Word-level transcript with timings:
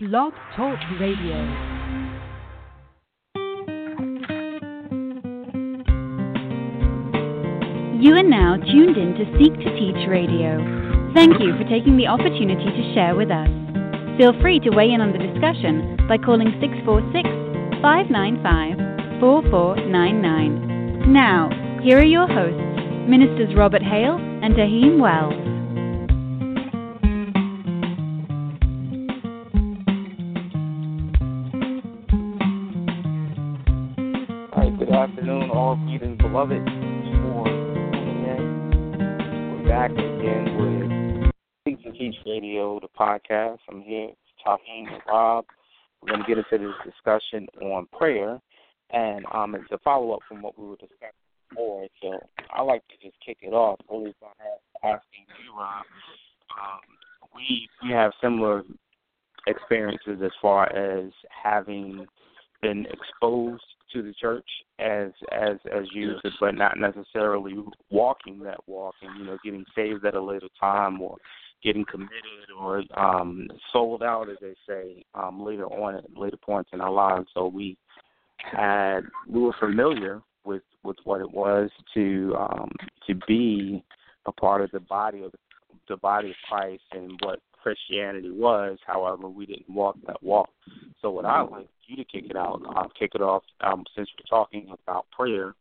Blog 0.00 0.32
Talk 0.54 0.78
Radio. 1.00 1.34
You 7.98 8.14
are 8.14 8.22
now 8.22 8.54
tuned 8.58 8.96
in 8.96 9.14
to 9.18 9.24
Seek 9.36 9.54
to 9.54 9.74
Teach 9.74 10.08
Radio. 10.08 10.62
Thank 11.14 11.40
you 11.40 11.50
for 11.58 11.64
taking 11.68 11.96
the 11.96 12.06
opportunity 12.06 12.70
to 12.70 12.94
share 12.94 13.16
with 13.16 13.32
us. 13.32 13.48
Feel 14.18 14.40
free 14.40 14.60
to 14.60 14.70
weigh 14.70 14.92
in 14.92 15.00
on 15.00 15.10
the 15.10 15.18
discussion 15.18 15.98
by 16.06 16.16
calling 16.16 16.54
646 16.60 17.82
595 17.82 19.18
4499. 19.18 21.12
Now, 21.12 21.50
here 21.82 21.98
are 21.98 22.04
your 22.04 22.28
hosts, 22.28 23.10
Ministers 23.10 23.52
Robert 23.56 23.82
Hale 23.82 24.14
and 24.44 24.54
Taheem 24.54 25.00
Wells. 25.00 25.47
Greetings, 36.38 36.62
beloved. 36.62 36.68
For 37.20 37.42
We're 39.50 39.66
back 39.66 39.90
again 39.90 40.46
with 40.56 41.32
Teach 41.64 41.84
and 41.84 41.94
Teach 41.94 42.14
Radio, 42.26 42.78
the 42.78 42.86
podcast. 42.96 43.58
I'm 43.68 43.80
here 43.80 44.10
talking 44.44 44.86
Taheem 44.86 45.06
Rob. 45.08 45.46
We're 46.00 46.12
going 46.12 46.22
to 46.22 46.28
get 46.28 46.38
into 46.38 46.64
this 46.64 46.92
discussion 46.92 47.48
on 47.60 47.88
prayer, 47.92 48.38
and 48.90 49.24
um, 49.34 49.56
it's 49.56 49.64
a 49.72 49.78
follow 49.78 50.12
up 50.12 50.20
from 50.28 50.40
what 50.40 50.56
we 50.56 50.68
were 50.68 50.76
discussing 50.76 51.10
before. 51.50 51.88
So 52.00 52.20
I 52.54 52.62
like 52.62 52.86
to 52.86 52.94
just 53.04 53.16
kick 53.26 53.38
it 53.42 53.52
off, 53.52 53.80
really 53.90 54.14
by 54.20 54.28
asking 54.88 55.26
you, 55.44 55.58
Rob. 55.58 55.84
Um, 56.56 56.80
we 57.34 57.68
we 57.82 57.90
have 57.90 58.12
similar 58.22 58.62
experiences 59.48 60.20
as 60.24 60.30
far 60.40 60.72
as 60.72 61.10
having 61.42 62.06
been 62.62 62.86
exposed 62.86 63.64
to 63.92 64.02
the 64.02 64.12
church 64.14 64.48
as 64.78 65.10
as 65.32 65.56
as 65.74 65.84
users, 65.92 66.34
but 66.40 66.54
not 66.54 66.78
necessarily 66.78 67.54
walking 67.90 68.40
that 68.40 68.60
walk 68.66 68.94
and 69.02 69.18
you 69.18 69.24
know 69.24 69.38
getting 69.44 69.64
saved 69.74 70.04
at 70.04 70.14
a 70.14 70.22
later 70.22 70.48
time 70.58 71.00
or 71.00 71.16
getting 71.62 71.84
committed 71.90 72.50
or 72.58 72.82
um 72.96 73.48
sold 73.72 74.02
out 74.02 74.28
as 74.30 74.36
they 74.40 74.54
say 74.66 75.02
um 75.14 75.44
later 75.44 75.66
on 75.66 75.96
at 75.96 76.04
later 76.16 76.36
points 76.36 76.70
in 76.72 76.80
our 76.80 76.92
lives. 76.92 77.26
So 77.34 77.46
we 77.46 77.76
had 78.38 79.00
we 79.28 79.40
were 79.40 79.54
familiar 79.58 80.20
with 80.44 80.62
with 80.82 80.96
what 81.04 81.20
it 81.20 81.30
was 81.30 81.70
to 81.94 82.34
um 82.38 82.70
to 83.06 83.14
be 83.26 83.84
a 84.26 84.32
part 84.32 84.62
of 84.62 84.70
the 84.70 84.80
body 84.80 85.22
of 85.22 85.32
the 85.88 85.96
body 85.96 86.30
of 86.30 86.36
Christ 86.48 86.82
and 86.92 87.18
what 87.22 87.40
Christianity 87.68 88.30
was. 88.30 88.78
However, 88.86 89.28
we 89.28 89.44
didn't 89.44 89.68
walk 89.68 89.96
that 90.06 90.22
walk. 90.22 90.48
So 91.02 91.10
what 91.10 91.26
I 91.26 91.42
like 91.42 91.68
you 91.86 91.96
to 91.96 92.04
kick 92.04 92.24
it 92.30 92.36
out, 92.36 92.62
um, 92.64 92.88
kick 92.98 93.10
it 93.14 93.20
off, 93.20 93.42
um, 93.60 93.84
since 93.94 94.08
we're 94.18 94.38
talking 94.38 94.72
about 94.82 95.04
prayer. 95.10 95.54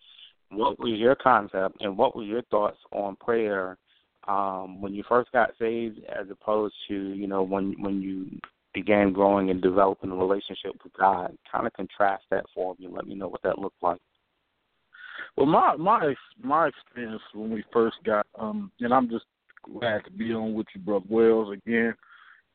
What 0.49 0.79
was 0.79 0.93
your 0.97 1.15
concept 1.15 1.81
and 1.81 1.97
what 1.97 2.15
were 2.15 2.23
your 2.23 2.43
thoughts 2.43 2.77
on 2.93 3.17
prayer 3.17 3.77
um, 4.25 4.81
when 4.81 4.93
you 4.93 5.03
first 5.09 5.29
got 5.33 5.51
saved, 5.59 5.99
as 6.05 6.27
opposed 6.31 6.75
to 6.87 6.93
you 6.93 7.27
know 7.27 7.43
when 7.43 7.75
when 7.79 8.01
you 8.01 8.39
began 8.73 9.11
growing 9.11 9.49
and 9.49 9.61
developing 9.61 10.11
a 10.11 10.15
relationship 10.15 10.71
with 10.81 10.93
God? 10.97 11.37
Kind 11.51 11.67
of 11.67 11.73
contrast 11.73 12.23
that 12.31 12.45
for 12.55 12.73
me. 12.79 12.87
Let 12.89 13.05
me 13.05 13.15
know 13.15 13.27
what 13.27 13.41
that 13.43 13.59
looked 13.59 13.83
like. 13.83 13.99
Well, 15.35 15.45
my 15.45 15.75
my 15.75 16.13
my 16.41 16.69
experience 16.69 17.21
when 17.33 17.51
we 17.51 17.65
first 17.73 17.97
got, 18.05 18.25
um, 18.39 18.71
and 18.79 18.93
I'm 18.93 19.09
just 19.09 19.25
glad 19.73 20.03
to 20.05 20.11
be 20.11 20.33
on 20.33 20.53
with 20.53 20.67
you, 20.73 20.81
brother 20.81 21.05
Wells, 21.09 21.53
again, 21.53 21.93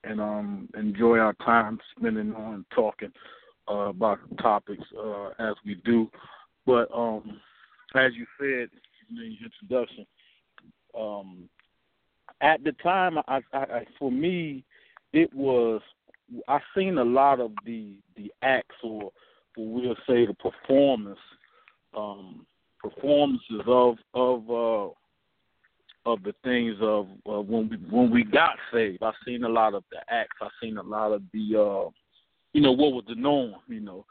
and 0.04 0.20
um 0.20 0.68
enjoy 0.76 1.18
our 1.18 1.34
time 1.34 1.78
spending 1.96 2.34
on 2.34 2.64
talking 2.74 3.12
uh, 3.68 3.90
about 3.90 4.18
topics 4.40 4.84
uh, 4.98 5.28
as 5.38 5.54
we 5.64 5.76
do. 5.84 6.10
But 6.66 6.88
um, 6.94 7.40
as 7.94 8.12
you 8.14 8.26
said 8.38 8.68
in 9.10 9.16
the 9.16 9.36
introduction, 9.44 10.06
um, 10.98 11.48
at 12.40 12.62
the 12.64 12.72
time, 12.82 13.18
I, 13.28 13.40
I, 13.52 13.84
for 13.98 14.10
me, 14.10 14.64
it 15.12 15.32
was 15.32 15.80
I 16.48 16.58
seen 16.76 16.98
a 16.98 17.04
lot 17.04 17.40
of 17.40 17.52
the 17.64 17.94
the 18.16 18.32
acts 18.42 18.76
or, 18.82 19.12
or 19.56 19.68
we'll 19.68 19.94
say 20.06 20.26
the 20.26 20.34
performance 20.34 21.18
um, 21.96 22.46
performances 22.80 23.60
of 23.66 23.96
of 24.14 24.50
uh, 24.50 24.92
of 26.04 26.22
the 26.22 26.34
things 26.42 26.76
of 26.80 27.06
uh, 27.28 27.40
when 27.40 27.68
we 27.68 27.76
when 27.90 28.10
we 28.10 28.24
got 28.24 28.56
saved. 28.72 29.02
I 29.02 29.12
seen 29.24 29.44
a 29.44 29.48
lot 29.48 29.74
of 29.74 29.84
the 29.90 29.98
acts. 30.12 30.36
I 30.40 30.48
seen 30.60 30.76
a 30.76 30.82
lot 30.82 31.12
of 31.12 31.22
the 31.32 31.40
uh, 31.40 31.90
you 32.52 32.60
know 32.60 32.72
what 32.72 32.92
was 32.92 33.04
the 33.08 33.14
norm. 33.14 33.54
You 33.68 33.80
know, 33.80 34.04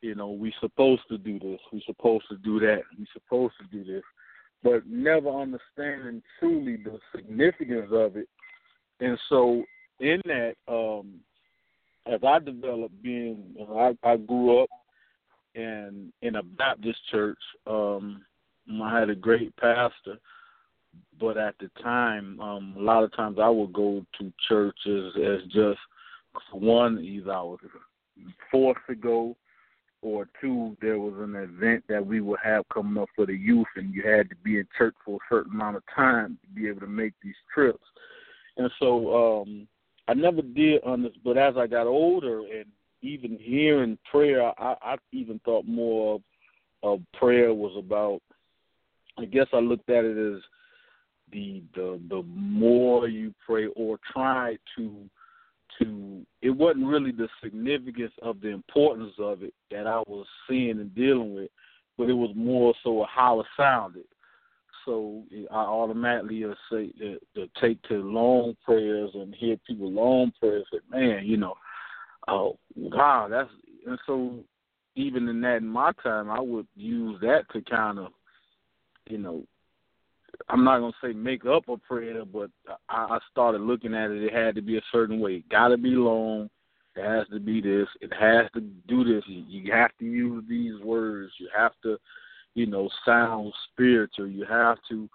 you 0.00 0.14
know 0.14 0.30
we 0.30 0.52
supposed 0.60 1.02
to 1.08 1.18
do 1.18 1.38
this. 1.38 1.60
We 1.72 1.82
supposed 1.86 2.24
to 2.30 2.36
do 2.38 2.58
that. 2.60 2.82
We 2.98 3.06
supposed 3.12 3.54
to 3.60 3.76
do 3.76 3.84
this, 3.84 4.02
but 4.62 4.86
never 4.86 5.28
understanding 5.28 6.22
truly 6.38 6.76
the 6.76 6.98
significance 7.14 7.90
of 7.92 8.16
it. 8.16 8.28
And 9.00 9.18
so 9.28 9.64
in 10.00 10.20
that, 10.24 10.54
um, 10.66 11.20
as 12.06 12.20
I 12.26 12.38
developed 12.38 13.02
being, 13.02 13.54
I, 13.70 13.92
I 14.02 14.16
grew 14.16 14.62
up 14.62 14.70
in 15.54 16.10
in 16.22 16.36
a 16.36 16.42
Baptist 16.42 17.00
church. 17.10 17.38
Um, 17.66 18.22
I 18.82 18.98
had 18.98 19.10
a 19.10 19.14
great 19.14 19.54
pastor 19.56 20.18
but 21.20 21.36
at 21.36 21.54
the 21.58 21.70
time, 21.82 22.40
um, 22.40 22.74
a 22.78 22.82
lot 22.82 23.04
of 23.04 23.14
times 23.14 23.38
I 23.40 23.48
would 23.48 23.72
go 23.72 24.04
to 24.18 24.32
churches 24.48 25.14
as 25.16 25.50
just 25.52 25.78
one, 26.52 26.98
either 27.00 27.32
I 27.32 27.42
was 27.42 27.58
forced 28.50 28.80
to 28.88 28.94
go, 28.94 29.36
or 30.00 30.28
two, 30.40 30.76
there 30.80 30.98
was 30.98 31.14
an 31.18 31.34
event 31.34 31.84
that 31.88 32.04
we 32.04 32.20
would 32.20 32.38
have 32.44 32.68
coming 32.72 33.02
up 33.02 33.08
for 33.16 33.26
the 33.26 33.34
youth, 33.34 33.66
and 33.76 33.92
you 33.92 34.02
had 34.02 34.28
to 34.28 34.36
be 34.36 34.58
in 34.58 34.68
church 34.76 34.94
for 35.04 35.16
a 35.16 35.26
certain 35.28 35.52
amount 35.52 35.76
of 35.76 35.82
time 35.94 36.38
to 36.42 36.48
be 36.60 36.68
able 36.68 36.80
to 36.80 36.86
make 36.86 37.14
these 37.22 37.34
trips. 37.52 37.82
And 38.56 38.70
so 38.78 39.42
um, 39.42 39.68
I 40.06 40.14
never 40.14 40.42
did 40.42 40.82
understand, 40.84 41.22
but 41.24 41.36
as 41.36 41.56
I 41.56 41.66
got 41.66 41.86
older 41.86 42.40
and 42.40 42.66
even 43.02 43.38
hearing 43.40 43.98
prayer, 44.10 44.52
I, 44.58 44.76
I 44.82 44.96
even 45.12 45.40
thought 45.44 45.66
more 45.66 46.16
of, 46.16 46.22
of 46.82 47.00
prayer 47.18 47.52
was 47.52 47.72
about. 47.76 48.20
I 49.18 49.24
guess 49.24 49.46
I 49.52 49.58
looked 49.58 49.90
at 49.90 50.04
it 50.04 50.16
as 50.16 50.40
the 51.32 51.62
the 51.74 52.00
the 52.08 52.22
more 52.26 53.08
you 53.08 53.34
pray 53.46 53.66
or 53.76 53.98
try 54.12 54.56
to 54.76 55.08
to 55.78 56.26
it 56.42 56.50
wasn't 56.50 56.86
really 56.86 57.12
the 57.12 57.28
significance 57.42 58.12
of 58.22 58.40
the 58.40 58.48
importance 58.48 59.12
of 59.18 59.42
it 59.42 59.54
that 59.70 59.86
I 59.86 59.98
was 60.06 60.26
seeing 60.48 60.80
and 60.80 60.94
dealing 60.94 61.34
with, 61.34 61.50
but 61.96 62.08
it 62.08 62.14
was 62.14 62.30
more 62.34 62.74
so 62.82 63.06
how 63.12 63.40
it 63.40 63.46
sounded. 63.56 64.04
So 64.84 65.22
I 65.50 65.56
automatically 65.56 66.44
uh, 66.44 66.54
say 66.70 66.90
to, 66.98 67.18
to 67.34 67.48
take 67.60 67.82
to 67.88 67.96
long 67.96 68.56
prayers 68.64 69.10
and 69.14 69.34
hear 69.34 69.56
people 69.66 69.90
long 69.90 70.32
prayers. 70.40 70.64
Say, 70.72 70.78
man, 70.90 71.26
you 71.26 71.36
know, 71.36 71.54
oh 72.26 72.58
wow, 72.74 73.28
that's 73.30 73.50
and 73.86 73.98
so 74.06 74.38
even 74.94 75.28
in 75.28 75.40
that 75.42 75.58
in 75.58 75.68
my 75.68 75.92
time, 76.02 76.30
I 76.30 76.40
would 76.40 76.66
use 76.74 77.20
that 77.20 77.44
to 77.52 77.60
kind 77.62 77.98
of, 77.98 78.12
you 79.08 79.18
know, 79.18 79.44
I'm 80.48 80.64
not 80.64 80.80
gonna 80.80 80.92
say 81.02 81.12
make 81.12 81.44
up 81.44 81.68
a 81.68 81.76
prayer, 81.76 82.24
but 82.24 82.50
I, 82.88 83.06
I 83.10 83.18
started 83.30 83.60
looking 83.60 83.94
at 83.94 84.10
it. 84.10 84.22
It 84.22 84.32
had 84.32 84.54
to 84.54 84.62
be 84.62 84.78
a 84.78 84.82
certain 84.92 85.20
way. 85.20 85.36
It 85.36 85.48
got 85.48 85.68
to 85.68 85.76
be 85.76 85.90
long. 85.90 86.48
It 86.96 87.04
has 87.04 87.26
to 87.28 87.40
be 87.40 87.60
this. 87.60 87.88
It 88.00 88.12
has 88.18 88.50
to 88.54 88.60
do 88.60 89.04
this. 89.04 89.24
You, 89.26 89.72
have 89.72 89.90
to 89.98 90.04
use 90.04 90.44
these 90.48 90.80
words. 90.80 91.32
You 91.38 91.48
have 91.56 91.72
to, 91.84 91.96
you 92.54 92.66
know, 92.66 92.88
sound 93.04 93.52
spiritual. 93.70 94.26
You 94.26 94.44
have 94.46 94.78
to. 94.88 95.08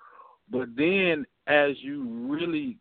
But 0.49 0.69
then, 0.75 1.25
as 1.47 1.71
you 1.81 2.05
really, 2.29 2.77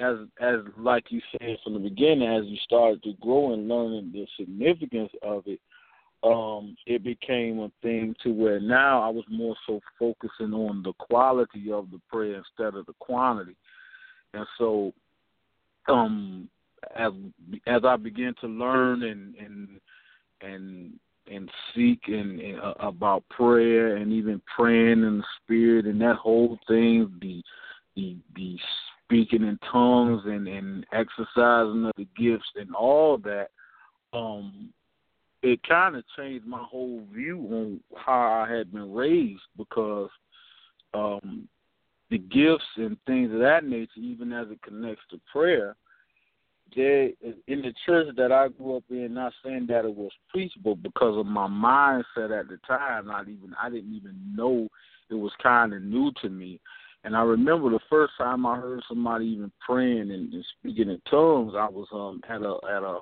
as 0.00 0.16
as 0.40 0.60
like 0.76 1.06
you 1.10 1.20
said 1.32 1.56
from 1.64 1.74
the 1.74 1.80
beginning, 1.80 2.28
as 2.28 2.44
you 2.46 2.56
started 2.64 3.02
to 3.02 3.14
grow 3.20 3.52
and 3.52 3.68
learning 3.68 4.12
the 4.12 4.26
significance 4.38 5.10
of 5.22 5.42
it, 5.46 5.60
um, 6.22 6.76
it 6.86 7.04
became 7.04 7.60
a 7.60 7.70
thing 7.82 8.14
to 8.22 8.30
where 8.30 8.60
now 8.60 9.02
I 9.02 9.08
was 9.08 9.24
more 9.30 9.56
so 9.66 9.80
focusing 9.98 10.52
on 10.52 10.82
the 10.82 10.92
quality 10.94 11.70
of 11.70 11.90
the 11.90 12.00
prayer 12.10 12.36
instead 12.36 12.78
of 12.78 12.86
the 12.86 12.94
quantity. 12.98 13.56
And 14.34 14.46
so 14.58 14.92
um 15.88 16.48
as 16.96 17.12
as 17.66 17.82
I 17.84 17.96
began 17.96 18.34
to 18.40 18.46
learn 18.46 19.02
and 19.02 19.34
and 19.36 19.68
and 20.40 20.92
and 21.30 21.50
seek 21.74 22.00
and, 22.06 22.40
and 22.40 22.60
uh, 22.60 22.74
about 22.78 23.28
prayer 23.28 23.96
and 23.96 24.12
even 24.12 24.40
praying 24.54 25.02
in 25.02 25.18
the 25.18 25.24
spirit 25.42 25.86
and 25.86 26.00
that 26.00 26.16
whole 26.16 26.58
thing 26.66 27.12
the 27.20 27.42
the 27.96 28.16
the 28.36 28.58
speaking 29.04 29.42
in 29.42 29.58
tongues 29.70 30.22
and 30.26 30.48
and 30.48 30.86
exercising 30.92 31.86
of 31.86 31.92
the 31.96 32.06
gifts 32.16 32.48
and 32.56 32.74
all 32.74 33.18
that 33.18 33.48
um 34.12 34.72
it 35.42 35.60
kind 35.66 35.96
of 35.96 36.04
changed 36.16 36.46
my 36.46 36.62
whole 36.62 37.02
view 37.12 37.38
on 37.50 37.80
how 37.96 38.44
I 38.46 38.52
had 38.52 38.72
been 38.72 38.92
raised 38.92 39.42
because 39.56 40.10
um, 40.94 41.48
the 42.10 42.18
gifts 42.18 42.64
and 42.76 42.96
things 43.06 43.32
of 43.32 43.38
that 43.40 43.64
nature, 43.64 44.00
even 44.00 44.32
as 44.32 44.48
it 44.50 44.60
connects 44.62 45.02
to 45.10 45.20
prayer, 45.30 45.76
they 46.76 47.14
in 47.46 47.62
the 47.62 47.72
church 47.86 48.14
that 48.16 48.30
I 48.30 48.48
grew 48.48 48.76
up 48.76 48.84
in, 48.90 49.14
not 49.14 49.32
saying 49.42 49.66
that 49.68 49.84
it 49.84 49.94
was 49.94 50.10
preachable 50.28 50.76
because 50.76 51.18
of 51.18 51.26
my 51.26 51.46
mindset 51.46 52.38
at 52.38 52.48
the 52.48 52.58
time. 52.66 53.06
Not 53.06 53.28
even 53.28 53.54
I 53.60 53.70
didn't 53.70 53.94
even 53.94 54.14
know 54.34 54.68
it 55.10 55.14
was 55.14 55.32
kind 55.42 55.72
of 55.72 55.82
new 55.82 56.12
to 56.20 56.28
me. 56.28 56.60
And 57.04 57.16
I 57.16 57.22
remember 57.22 57.70
the 57.70 57.80
first 57.88 58.12
time 58.18 58.44
I 58.44 58.56
heard 58.56 58.82
somebody 58.88 59.26
even 59.26 59.50
praying 59.64 60.10
and, 60.10 60.32
and 60.32 60.44
speaking 60.58 60.90
in 60.90 61.00
tongues. 61.10 61.54
I 61.56 61.68
was 61.68 61.86
um 61.92 62.20
at 62.28 62.42
a 62.42 62.58
at 62.70 62.82
a 62.82 62.98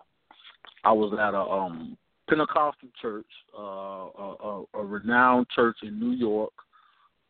I 0.85 0.93
was 0.93 1.13
at 1.19 1.35
a 1.35 1.41
um 1.41 1.97
Pentecostal 2.29 2.89
church, 3.01 3.27
uh, 3.57 3.63
a, 3.63 4.35
a, 4.43 4.65
a 4.75 4.85
renowned 4.85 5.47
church 5.55 5.77
in 5.83 5.99
New 5.99 6.13
York. 6.13 6.53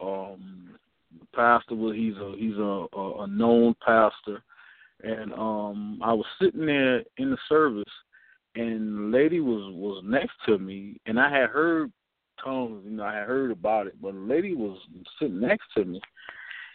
Um, 0.00 0.70
the 1.18 1.26
pastor 1.34 1.74
was 1.74 1.96
he's 1.96 2.16
a 2.16 2.34
he's 2.38 2.56
a, 2.56 2.86
a, 2.92 3.24
a 3.24 3.26
known 3.26 3.74
pastor, 3.84 4.42
and 5.02 5.32
um, 5.32 6.00
I 6.02 6.12
was 6.12 6.26
sitting 6.40 6.66
there 6.66 7.02
in 7.18 7.30
the 7.30 7.38
service, 7.48 7.84
and 8.54 9.12
the 9.12 9.16
lady 9.16 9.40
was 9.40 9.72
was 9.74 10.02
next 10.04 10.34
to 10.46 10.58
me, 10.58 11.00
and 11.06 11.18
I 11.18 11.30
had 11.30 11.50
heard 11.50 11.92
tongues, 12.42 12.82
you 12.84 12.92
know, 12.92 13.04
I 13.04 13.14
had 13.14 13.26
heard 13.26 13.50
about 13.50 13.86
it, 13.86 14.00
but 14.00 14.12
the 14.12 14.20
lady 14.20 14.54
was 14.54 14.78
sitting 15.18 15.40
next 15.40 15.64
to 15.76 15.84
me, 15.84 16.00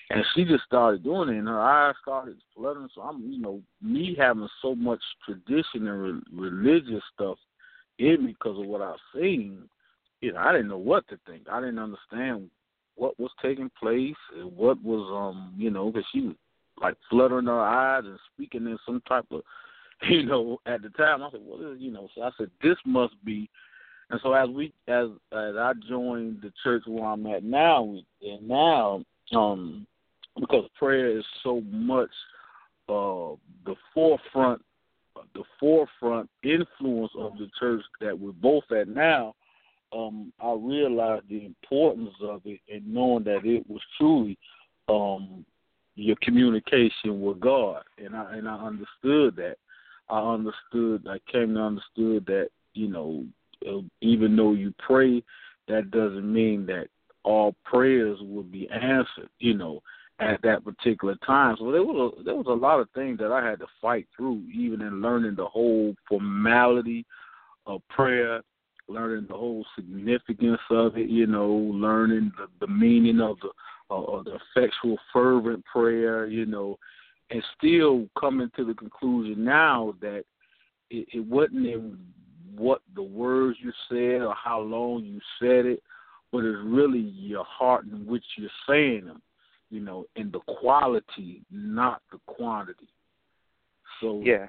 and 0.09 0.24
she 0.33 0.44
just 0.44 0.63
started 0.63 1.03
doing 1.03 1.29
it, 1.29 1.38
and 1.38 1.47
her 1.47 1.62
eyes 1.62 1.95
started 2.01 2.38
fluttering. 2.56 2.89
So 2.94 3.01
I'm, 3.01 3.31
you 3.31 3.39
know, 3.39 3.62
me 3.81 4.15
having 4.17 4.47
so 4.62 4.75
much 4.75 5.00
tradition 5.25 5.88
and 5.88 6.01
re- 6.01 6.21
religious 6.50 7.03
stuff 7.13 7.38
in 7.99 8.25
me 8.25 8.33
because 8.33 8.59
of 8.59 8.65
what 8.65 8.81
I've 8.81 8.95
seen. 9.15 9.69
You 10.21 10.33
know, 10.33 10.39
I 10.39 10.51
didn't 10.51 10.67
know 10.67 10.77
what 10.77 11.07
to 11.09 11.19
think. 11.25 11.43
I 11.51 11.59
didn't 11.59 11.79
understand 11.79 12.49
what 12.95 13.19
was 13.19 13.31
taking 13.41 13.71
place 13.79 14.15
and 14.38 14.55
what 14.55 14.81
was, 14.83 15.09
um, 15.11 15.53
you 15.57 15.71
know, 15.71 15.88
because 15.91 16.05
she 16.11 16.21
was 16.21 16.35
like 16.81 16.95
fluttering 17.09 17.47
her 17.47 17.59
eyes 17.59 18.03
and 18.05 18.19
speaking 18.33 18.65
in 18.65 18.77
some 18.85 19.01
type 19.07 19.25
of, 19.31 19.41
you 20.09 20.25
know, 20.25 20.59
at 20.65 20.81
the 20.81 20.89
time 20.89 21.23
I 21.23 21.31
said, 21.31 21.41
well, 21.43 21.75
you 21.75 21.91
know, 21.91 22.07
so 22.15 22.21
I 22.21 22.29
said 22.38 22.51
this 22.61 22.77
must 22.85 23.13
be. 23.25 23.49
And 24.09 24.19
so 24.23 24.33
as 24.33 24.49
we 24.49 24.73
as 24.88 25.07
as 25.31 25.55
I 25.55 25.71
joined 25.88 26.41
the 26.41 26.51
church 26.63 26.83
where 26.85 27.05
I'm 27.05 27.25
at 27.27 27.43
now, 27.43 27.95
and 28.21 28.47
now 28.47 29.03
um 29.33 29.88
because 30.39 30.65
prayer 30.77 31.17
is 31.17 31.23
so 31.43 31.61
much 31.71 32.09
uh, 32.89 33.35
the 33.65 33.75
forefront, 33.93 34.61
the 35.34 35.44
forefront 35.60 36.30
influence 36.44 37.12
of 37.18 37.38
the 37.38 37.50
church 37.60 37.84
that 38.00 38.18
we're 38.18 38.31
both 38.31 38.63
at 38.72 38.88
now. 38.88 39.36
Um, 39.94 40.31
I 40.42 40.54
realized 40.58 41.25
the 41.30 41.46
importance 41.46 42.13
of 42.22 42.42
it 42.46 42.62
and 42.72 42.94
knowing 42.94 43.25
that 43.25 43.46
it 43.46 43.69
was 43.69 43.81
truly 43.98 44.38
um, 44.88 45.46
your 45.96 46.16
communication 46.22 47.22
with 47.22 47.40
God, 47.40 47.84
and 47.98 48.16
I 48.16 48.38
and 48.38 48.48
I 48.48 48.56
understood 48.56 49.36
that. 49.36 49.56
I 50.10 50.19
understood. 50.19 51.08
I 51.08 51.19
came 51.31 51.56
to 51.56 51.62
understood 51.62 52.25
that 52.28 52.50
you 52.74 52.88
know, 52.88 53.25
uh, 53.68 53.81
even 54.02 54.36
though 54.36 54.54
you 54.54 54.74
pray, 54.80 55.24
that 55.68 55.92
doesn't 55.92 56.31
mean 56.31 56.66
that 56.68 56.88
all 57.24 57.56
prayers 57.66 58.18
will 58.22 58.44
be 58.44 58.69
answered. 58.69 59.30
You 59.40 59.56
know, 59.56 59.81
at 60.21 60.41
that 60.44 60.63
particular 60.63 61.15
time. 61.25 61.56
So 61.57 61.71
there 61.71 61.83
was 61.83 62.13
a, 62.18 62.23
there 62.23 62.35
was 62.35 62.45
a 62.47 62.51
lot 62.51 62.79
of 62.79 62.88
things 62.91 63.18
that 63.19 63.31
I 63.31 63.44
had 63.45 63.59
to 63.59 63.68
fight 63.81 64.07
through, 64.15 64.44
even 64.53 64.81
in 64.81 65.01
learning 65.01 65.35
the 65.35 65.45
whole 65.45 65.95
formality 66.07 67.06
of 67.65 67.81
prayer, 67.89 68.41
learning 68.88 69.25
the 69.27 69.35
whole 69.35 69.65
significance 69.75 70.62
of 70.69 70.95
it. 70.97 71.09
You 71.09 71.25
know, 71.25 71.50
learning 71.50 72.31
the, 72.38 72.65
the 72.65 72.71
meaning 72.71 73.19
of 73.19 73.38
the 73.41 73.50
uh, 73.94 74.21
the 74.23 74.38
effectual 74.56 74.97
fervent 75.12 75.65
prayer. 75.65 76.27
You 76.27 76.45
know, 76.45 76.77
and 77.31 77.44
still 77.57 78.07
coming 78.19 78.51
to 78.56 78.63
the 78.63 78.75
conclusion 78.75 79.44
now 79.44 79.95
that 80.01 80.24
it, 80.91 81.07
it 81.13 81.25
wasn't 81.25 81.65
in 81.65 81.97
what 82.56 82.81
the 82.95 83.01
words 83.01 83.57
you 83.59 83.71
said 83.89 84.21
or 84.21 84.35
how 84.35 84.59
long 84.59 85.03
you 85.03 85.19
said 85.39 85.65
it, 85.65 85.81
but 86.31 86.44
it's 86.44 86.59
really 86.63 87.00
your 87.00 87.45
heart 87.45 87.85
in 87.85 88.06
which 88.06 88.25
you're 88.38 88.50
saying 88.67 89.06
them 89.06 89.21
you 89.71 89.79
know, 89.79 90.06
in 90.15 90.29
the 90.29 90.39
quality, 90.41 91.41
not 91.50 92.01
the 92.12 92.19
quantity. 92.27 92.88
So 94.01 94.21
yeah, 94.23 94.47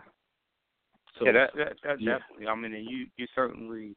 so, 1.19 1.27
yeah, 1.27 1.33
that 1.33 1.51
that, 1.57 1.73
that 1.85 2.01
yeah. 2.01 2.19
definitely. 2.19 2.49
I 2.49 2.55
mean, 2.55 2.73
you 2.89 3.07
you 3.17 3.27
certainly 3.35 3.95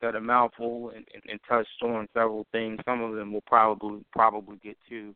said 0.00 0.14
a 0.14 0.20
mouthful 0.20 0.92
and, 0.94 1.04
and, 1.14 1.22
and 1.28 1.40
touched 1.48 1.82
on 1.82 2.06
several 2.14 2.46
things. 2.52 2.78
Some 2.84 3.02
of 3.02 3.14
them 3.16 3.32
we'll 3.32 3.42
probably 3.46 4.04
probably 4.12 4.58
get 4.62 4.76
to 4.88 5.14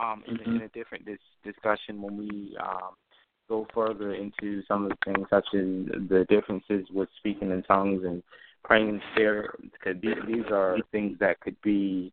um, 0.00 0.24
in, 0.26 0.36
mm-hmm. 0.38 0.56
in 0.56 0.62
a 0.62 0.68
different 0.68 1.04
dis- 1.04 1.18
discussion 1.44 2.02
when 2.02 2.16
we 2.16 2.56
um, 2.60 2.94
go 3.48 3.66
further 3.74 4.14
into 4.14 4.62
some 4.66 4.84
of 4.84 4.90
the 4.90 5.12
things 5.12 5.26
such 5.30 5.46
as 5.54 6.08
the 6.08 6.26
differences 6.28 6.86
with 6.92 7.08
speaking 7.18 7.50
in 7.50 7.62
tongues 7.64 8.02
and 8.04 8.22
praying 8.64 8.88
in 8.88 9.00
spirit. 9.12 9.50
Because 9.72 10.00
these, 10.00 10.16
these 10.26 10.46
are 10.50 10.78
things 10.90 11.16
that 11.20 11.40
could 11.40 11.60
be 11.62 12.12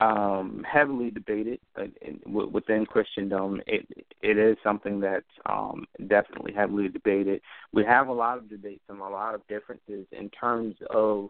um, 0.00 0.64
heavily 0.70 1.10
debated 1.10 1.60
uh, 1.76 1.84
within 2.26 2.86
Christendom. 2.86 3.60
It 3.66 3.86
it 4.22 4.38
is 4.38 4.56
something 4.62 5.00
that's 5.00 5.24
um, 5.46 5.84
definitely 6.08 6.52
heavily 6.52 6.88
debated. 6.88 7.42
We 7.72 7.84
have 7.84 8.08
a 8.08 8.12
lot 8.12 8.38
of 8.38 8.48
debates 8.48 8.82
and 8.88 9.00
a 9.00 9.04
lot 9.04 9.34
of 9.34 9.46
differences 9.46 10.06
in 10.12 10.30
terms 10.30 10.76
of 10.90 11.28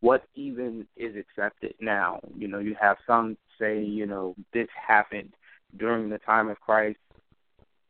what 0.00 0.24
even 0.34 0.86
is 0.96 1.14
accepted 1.16 1.74
now. 1.80 2.20
You 2.36 2.48
know, 2.48 2.58
you 2.58 2.76
have 2.80 2.96
some 3.06 3.36
say, 3.58 3.82
you 3.82 4.06
know, 4.06 4.34
this 4.52 4.68
happened 4.86 5.32
during 5.78 6.10
the 6.10 6.18
time 6.18 6.48
of 6.48 6.60
Christ. 6.60 6.98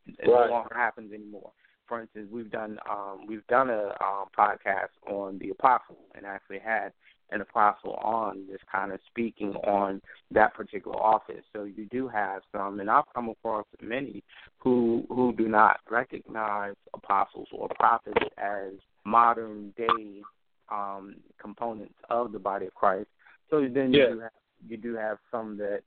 It 0.06 0.29
right. 0.29 0.47
no 0.47 0.53
longer 0.53 0.75
happens 0.75 1.12
anymore. 1.12 1.53
For 1.88 2.00
instance, 2.00 2.29
we've 2.31 2.50
done 2.50 2.79
um, 2.88 3.26
we've 3.26 3.47
done 3.49 3.69
a 3.69 3.88
um, 4.00 4.26
podcast 4.38 4.91
on 5.09 5.38
the 5.41 5.50
apostle 5.50 5.99
and 6.15 6.25
actually 6.25 6.61
had 6.61 6.93
an 7.31 7.41
apostle 7.41 7.94
on 7.94 8.47
just 8.50 8.65
kind 8.67 8.93
of 8.93 9.00
speaking 9.09 9.55
on 9.56 10.00
that 10.31 10.55
particular 10.55 10.97
office. 10.97 11.44
So 11.55 11.65
you 11.65 11.87
do 11.91 12.09
have 12.09 12.43
some, 12.53 12.81
and 12.81 12.91
I've 12.91 13.05
come 13.15 13.29
across 13.29 13.67
many 13.81 14.23
who 14.59 15.05
who 15.09 15.32
do 15.32 15.49
not 15.49 15.81
recognize 15.91 16.75
apostles 16.94 17.49
or 17.53 17.69
prophets 17.79 18.27
as 18.38 18.73
modern 19.05 19.73
day 19.77 20.23
um, 20.71 21.17
components 21.41 21.94
of 22.09 22.32
the 22.32 22.38
body 22.38 22.67
of 22.67 22.75
Christ. 22.75 23.09
So 23.49 23.61
then 23.61 23.93
yeah. 23.93 24.09
you 24.09 24.15
do 24.15 24.21
have, 24.21 24.31
you 24.69 24.76
do 24.76 24.97
have 24.97 25.19
some 25.31 25.56
that 25.59 25.83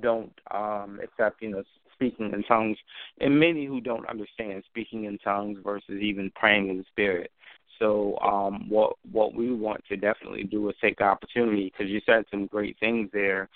don't 0.00 0.32
um, 0.52 1.00
accept, 1.02 1.42
you 1.42 1.50
know, 1.50 1.62
speaking 1.94 2.30
in 2.32 2.42
tongues, 2.42 2.76
and 3.20 3.38
many 3.38 3.64
who 3.64 3.80
don't 3.80 4.06
understand 4.08 4.62
speaking 4.68 5.04
in 5.04 5.18
tongues 5.18 5.58
versus 5.64 6.00
even 6.00 6.30
praying 6.34 6.68
in 6.68 6.78
the 6.78 6.84
spirit. 6.90 7.30
So 7.78 8.18
um, 8.18 8.68
what 8.68 8.94
what 9.10 9.34
we 9.34 9.52
want 9.52 9.84
to 9.88 9.96
definitely 9.96 10.44
do 10.44 10.68
is 10.68 10.76
take 10.80 10.98
the 10.98 11.04
opportunity 11.04 11.72
because 11.72 11.90
you 11.90 12.00
said 12.06 12.24
some 12.30 12.46
great 12.46 12.76
things 12.78 13.10
there. 13.12 13.48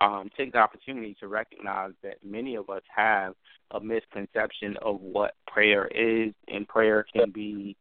Um, 0.00 0.30
take 0.36 0.52
the 0.52 0.58
opportunity 0.58 1.14
to 1.20 1.28
recognize 1.28 1.92
that 2.02 2.24
many 2.24 2.54
of 2.56 2.70
us 2.70 2.82
have 2.94 3.34
a 3.72 3.80
misconception 3.80 4.76
of 4.80 5.00
what 5.00 5.34
prayer 5.46 5.86
is, 5.88 6.32
and 6.48 6.66
prayer 6.66 7.04
can 7.12 7.30
be 7.30 7.76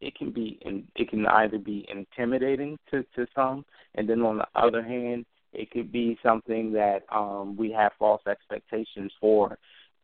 it 0.00 0.14
can 0.16 0.30
be 0.30 0.58
it 0.96 1.08
can 1.08 1.26
either 1.26 1.58
be 1.58 1.86
intimidating 1.92 2.78
to 2.90 3.04
to 3.14 3.26
some, 3.34 3.64
and 3.94 4.08
then 4.08 4.22
on 4.22 4.38
the 4.38 4.46
other 4.54 4.82
hand, 4.82 5.26
it 5.52 5.70
could 5.70 5.90
be 5.90 6.18
something 6.22 6.72
that 6.72 7.00
um, 7.12 7.56
we 7.56 7.72
have 7.72 7.92
false 7.98 8.22
expectations 8.26 9.12
for. 9.20 9.58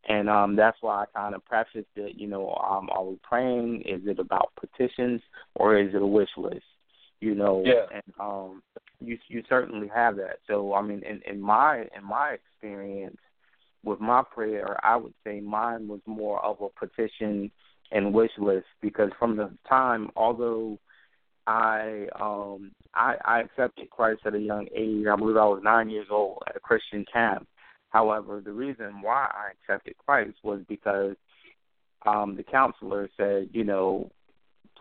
And 0.09 0.31
um, 0.31 0.55
that's 0.55 0.77
why 0.81 1.03
I 1.03 1.19
kind 1.19 1.35
of 1.35 1.45
prefaced 1.45 1.89
it, 1.97 2.17
you 2.17 2.29
know, 2.29 2.55
um, 2.55 2.89
are 2.93 3.05
we 3.05 3.19
praying? 3.23 3.83
Is 3.85 4.03
it 4.07 4.21
about 4.21 4.53
petitions 4.59 5.21
or 5.57 5.77
is 5.77 5.95
it 5.95 6.03
a 6.03 6.07
wish 6.07 6.29
list? 6.37 6.63
You 7.21 7.35
know, 7.35 7.63
yeah. 7.65 7.87
and 7.93 8.15
um, 8.21 8.63
you 9.01 9.19
you 9.29 9.43
certainly 9.49 9.89
have 9.93 10.17
that. 10.17 10.37
So 10.47 10.75
I 10.75 10.83
mean, 10.83 11.03
in, 11.03 11.23
in 11.27 11.41
my 11.41 11.87
in 11.97 12.05
my 12.05 12.37
experience 12.37 13.17
with 13.85 14.01
my 14.01 14.23
prayer, 14.23 14.77
I 14.85 14.97
would 14.97 15.15
say 15.25 15.41
mine 15.41 15.89
was 15.89 16.01
more 16.07 16.45
of 16.45 16.59
a 16.61 16.69
petition 16.87 17.51
and 17.91 18.13
wish 18.13 18.33
list 18.39 18.67
because 18.83 19.11
from 19.19 19.37
the 19.37 19.51
time, 19.69 20.11
although 20.15 20.79
I 21.47 22.07
um 22.21 22.73
I, 22.95 23.17
I 23.25 23.41
accepted 23.41 23.91
Christ 23.91 24.21
at 24.27 24.35
a 24.35 24.39
young 24.39 24.69
age, 24.77 25.07
I 25.11 25.17
believe 25.17 25.37
I 25.37 25.47
was 25.47 25.63
nine 25.65 25.89
years 25.89 26.09
old 26.11 26.43
at 26.47 26.57
a 26.57 26.61
Christian 26.61 27.05
camp 27.11 27.49
However, 27.97 28.43
the 28.45 28.53
reason 28.53 29.00
why 29.00 29.26
I 29.33 29.53
accepted 29.53 29.95
Christ 30.05 30.37
was 30.43 30.61
because 30.69 31.17
um, 32.05 32.37
the 32.37 32.43
counselor 32.43 33.09
said, 33.17 33.49
you 33.55 33.65
know, 33.65 34.11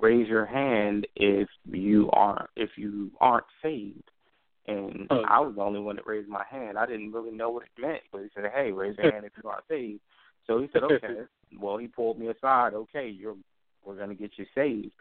raise 0.01 0.27
your 0.27 0.45
hand 0.45 1.07
if 1.15 1.48
you 1.65 2.10
aren't 2.12 2.50
if 2.57 2.72
you 2.75 3.12
aren't 3.22 3.45
saved. 3.63 4.12
And 4.67 5.07
oh. 5.12 5.22
I 5.29 5.39
was 5.39 5.53
the 5.55 5.62
only 5.62 5.79
one 5.79 5.95
that 5.95 6.05
raised 6.05 6.27
my 6.27 6.43
hand. 6.51 6.77
I 6.77 6.86
didn't 6.86 7.13
really 7.13 7.31
know 7.31 7.51
what 7.51 7.63
it 7.63 7.81
meant, 7.81 8.01
but 8.12 8.22
he 8.22 8.27
said, 8.36 8.51
"Hey, 8.53 8.74
raise 8.74 8.98
your 8.98 9.10
hand 9.13 9.24
if 9.24 9.31
you 9.41 9.50
aren't 9.50 9.63
saved." 9.69 10.01
So 10.45 10.60
he 10.60 10.67
said, 10.74 10.84
"Okay." 10.84 11.22
well, 11.57 11.77
he 11.77 11.88
pulled 11.88 12.19
me 12.19 12.27
aside. 12.27 12.74
Okay, 12.74 13.07
you're 13.07 13.38
we're 13.86 13.98
gonna 13.98 14.13
get 14.13 14.31
you 14.36 14.45
saved. 14.53 14.91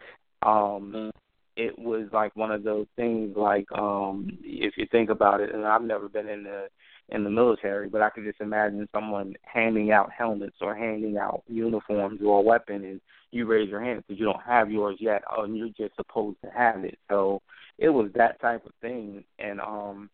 Um, 0.42 0.92
mm. 0.94 1.10
It 1.56 1.78
was 1.78 2.08
like 2.12 2.34
one 2.36 2.50
of 2.50 2.64
those 2.64 2.86
things 2.96 3.36
like 3.36 3.70
um 3.72 4.38
if 4.42 4.74
you 4.76 4.86
think 4.90 5.10
about 5.10 5.40
it 5.40 5.54
and 5.54 5.64
I've 5.64 5.82
never 5.82 6.08
been 6.08 6.28
in 6.28 6.44
the 6.44 6.68
in 7.10 7.22
the 7.22 7.30
military, 7.30 7.88
but 7.88 8.00
I 8.00 8.08
could 8.08 8.24
just 8.24 8.40
imagine 8.40 8.88
someone 8.92 9.34
handing 9.42 9.92
out 9.92 10.10
helmets 10.10 10.56
or 10.62 10.74
handing 10.74 11.18
out 11.18 11.42
uniforms 11.46 12.20
or 12.24 12.38
a 12.38 12.42
weapon 12.42 12.82
and 12.84 13.00
you 13.30 13.46
raise 13.46 13.68
your 13.68 13.82
hand 13.82 14.02
because 14.06 14.18
you 14.18 14.24
don't 14.24 14.42
have 14.42 14.70
yours 14.70 14.96
yet 15.00 15.22
oh, 15.30 15.42
and 15.42 15.56
you're 15.56 15.68
just 15.68 15.94
supposed 15.96 16.38
to 16.42 16.50
have 16.50 16.84
it. 16.84 16.98
So 17.10 17.42
it 17.78 17.90
was 17.90 18.10
that 18.14 18.40
type 18.40 18.64
of 18.64 18.72
thing 18.80 19.24
and 19.38 19.60
um 19.60 20.10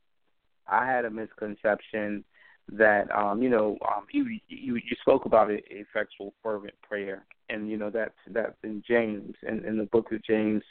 I 0.66 0.86
had 0.86 1.04
a 1.04 1.10
misconception 1.10 2.24
that 2.72 3.10
um, 3.10 3.42
you 3.42 3.48
know 3.48 3.76
um, 3.86 4.04
you, 4.12 4.38
you 4.48 4.76
you 4.76 4.96
spoke 5.00 5.24
about 5.24 5.50
it, 5.50 5.64
effectual 5.70 6.32
fervent 6.42 6.74
prayer, 6.82 7.24
and 7.48 7.68
you 7.68 7.76
know 7.76 7.90
that's 7.90 8.14
that's 8.32 8.56
in 8.62 8.82
James 8.86 9.34
in, 9.46 9.64
in 9.64 9.78
the 9.78 9.84
book 9.84 10.12
of 10.12 10.24
James 10.24 10.62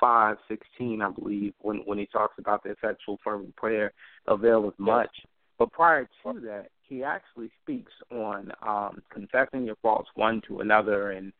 five 0.00 0.36
sixteen, 0.48 1.02
I 1.02 1.10
believe, 1.10 1.54
when 1.60 1.78
when 1.84 1.98
he 1.98 2.06
talks 2.06 2.34
about 2.38 2.62
the 2.64 2.70
effectual 2.70 3.18
fervent 3.22 3.54
prayer 3.56 3.92
availeth 4.26 4.78
much. 4.78 5.10
But 5.58 5.72
prior 5.72 6.04
to 6.04 6.40
that, 6.40 6.66
he 6.82 7.04
actually 7.04 7.50
speaks 7.62 7.92
on 8.10 8.50
um, 8.66 9.02
confessing 9.10 9.64
your 9.64 9.76
faults 9.76 10.10
one 10.14 10.42
to 10.48 10.60
another, 10.60 11.12
and 11.12 11.32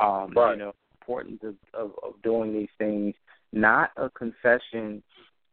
um, 0.00 0.32
right. 0.36 0.52
you 0.52 0.58
know 0.58 0.72
importance 1.00 1.40
of, 1.42 1.56
of 1.74 1.92
of 2.02 2.22
doing 2.22 2.52
these 2.52 2.68
things, 2.78 3.14
not 3.52 3.90
a 3.96 4.10
confession 4.10 5.02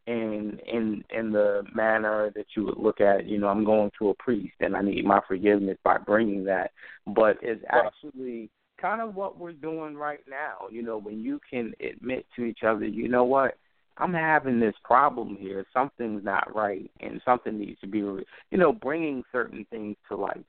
in 0.07 0.59
in 0.65 1.03
in 1.11 1.31
the 1.31 1.63
manner 1.73 2.31
that 2.35 2.45
you 2.55 2.65
would 2.65 2.77
look 2.77 3.01
at 3.01 3.27
you 3.27 3.37
know 3.37 3.47
i'm 3.47 3.63
going 3.63 3.91
to 3.97 4.09
a 4.09 4.13
priest 4.15 4.53
and 4.59 4.75
i 4.75 4.81
need 4.81 5.05
my 5.05 5.19
forgiveness 5.27 5.77
by 5.83 5.97
bringing 5.97 6.43
that. 6.45 6.71
But 7.07 7.37
it's 7.41 7.63
actually 7.69 8.49
kind 8.81 9.01
of 9.01 9.15
what 9.15 9.37
we're 9.37 9.51
doing 9.51 9.95
right 9.95 10.23
now. 10.29 10.67
You 10.71 10.83
know 10.83 10.97
when 10.97 11.21
you 11.21 11.39
can 11.49 11.73
admit 11.79 12.25
to 12.35 12.43
each 12.43 12.63
other 12.65 12.85
you 12.85 13.07
know 13.07 13.23
what? 13.23 13.55
I'm 13.97 14.13
having 14.13 14.61
this 14.61 14.75
problem 14.85 15.35
here. 15.37 15.65
Something's 15.73 16.23
not 16.23 16.55
right 16.55 16.89
and 17.01 17.21
something 17.25 17.59
needs 17.59 17.79
to 17.81 17.87
be 17.87 17.99
you 17.99 18.25
know 18.51 18.71
bringing 18.71 19.23
certain 19.31 19.65
things 19.69 19.97
to 20.09 20.15
light 20.15 20.45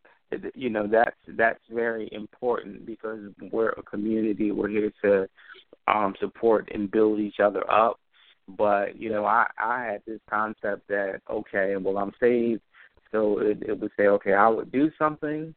you 0.54 0.70
know 0.70 0.86
that's 0.86 1.16
that's 1.36 1.60
very 1.70 2.08
important 2.12 2.86
because 2.86 3.18
we're 3.52 3.70
a 3.70 3.82
community. 3.82 4.52
We're 4.52 4.68
here 4.68 4.92
to 5.02 5.28
um 5.88 6.14
support 6.20 6.68
and 6.72 6.90
build 6.90 7.20
each 7.20 7.40
other 7.40 7.68
up 7.70 7.98
but 8.56 8.98
you 8.98 9.10
know, 9.10 9.24
I 9.24 9.46
I 9.58 9.84
had 9.84 10.02
this 10.06 10.20
concept 10.28 10.88
that 10.88 11.20
okay, 11.30 11.76
well 11.76 11.98
I'm 11.98 12.12
saved, 12.20 12.62
so 13.12 13.38
it, 13.38 13.62
it 13.66 13.80
would 13.80 13.92
say 13.96 14.06
okay, 14.06 14.34
I 14.34 14.48
would 14.48 14.72
do 14.72 14.90
something 14.98 15.54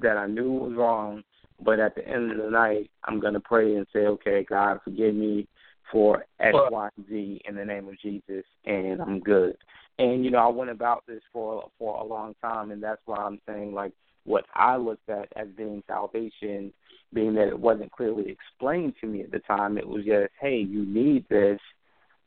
that 0.00 0.16
I 0.16 0.26
knew 0.26 0.50
was 0.50 0.74
wrong, 0.74 1.22
but 1.64 1.78
at 1.78 1.94
the 1.94 2.06
end 2.06 2.32
of 2.32 2.38
the 2.38 2.50
night, 2.50 2.90
I'm 3.04 3.20
gonna 3.20 3.40
pray 3.40 3.76
and 3.76 3.86
say, 3.92 4.00
okay, 4.00 4.44
God, 4.48 4.80
forgive 4.84 5.14
me 5.14 5.46
for 5.92 6.24
X, 6.40 6.56
Y, 6.70 6.88
Z 7.08 7.40
in 7.46 7.54
the 7.54 7.64
name 7.64 7.88
of 7.88 8.00
Jesus, 8.00 8.44
and 8.64 9.00
I'm 9.00 9.20
good. 9.20 9.56
And 9.98 10.24
you 10.24 10.30
know, 10.30 10.38
I 10.38 10.48
went 10.48 10.70
about 10.70 11.04
this 11.06 11.22
for 11.32 11.70
for 11.78 12.00
a 12.00 12.04
long 12.04 12.34
time, 12.42 12.70
and 12.70 12.82
that's 12.82 13.02
why 13.06 13.18
I'm 13.18 13.40
saying 13.46 13.74
like 13.74 13.92
what 14.24 14.44
I 14.54 14.76
looked 14.76 15.08
at 15.08 15.28
as 15.36 15.48
being 15.56 15.82
salvation, 15.86 16.72
being 17.12 17.34
that 17.34 17.48
it 17.48 17.58
wasn't 17.58 17.92
clearly 17.92 18.30
explained 18.30 18.94
to 19.00 19.06
me 19.06 19.22
at 19.22 19.30
the 19.30 19.40
time. 19.40 19.78
It 19.78 19.86
was 19.86 20.04
just, 20.04 20.30
hey, 20.40 20.56
you 20.56 20.84
need 20.84 21.26
this 21.28 21.60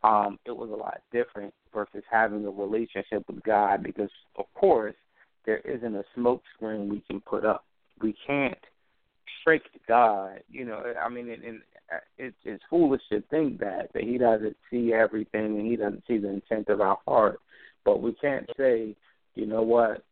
um, 0.04 0.38
it 0.46 0.56
was 0.56 0.70
a 0.70 0.76
lot 0.76 1.02
different 1.12 1.54
versus 1.74 2.04
having 2.10 2.46
a 2.46 2.50
relationship 2.50 3.24
with 3.28 3.44
God 3.44 3.84
because, 3.84 4.10
of 4.38 4.46
course, 4.54 4.96
there 5.46 5.60
isn't 5.60 5.96
a 5.96 6.04
smoke 6.14 6.44
screen 6.56 6.90
we 6.90 7.02
can 7.10 7.22
put 7.22 7.46
up. 7.46 7.66
We 8.02 8.16
can't 8.26 8.58
trick 9.44 9.64
God. 9.88 10.42
You 10.50 10.66
know, 10.66 10.84
I 11.04 11.10
mean, 11.10 11.30
it, 11.30 11.40
it, 11.44 11.62
it's 12.18 12.36
it's 12.44 12.64
foolish 12.70 13.02
to 13.12 13.22
think 13.30 13.60
that 13.60 13.90
that 13.94 14.04
He 14.04 14.18
doesn't 14.18 14.58
see 14.70 14.94
everything 14.94 15.58
and 15.58 15.66
He 15.66 15.76
doesn't 15.76 16.04
see 16.08 16.18
the 16.18 16.30
intent 16.30 16.70
of 16.70 16.82
our 16.82 16.98
heart. 17.08 17.40
But 17.86 18.02
we 18.02 18.14
can't 18.14 18.50
say, 18.58 18.96
you 19.36 19.46
know 19.46 19.62
what, 19.62 20.04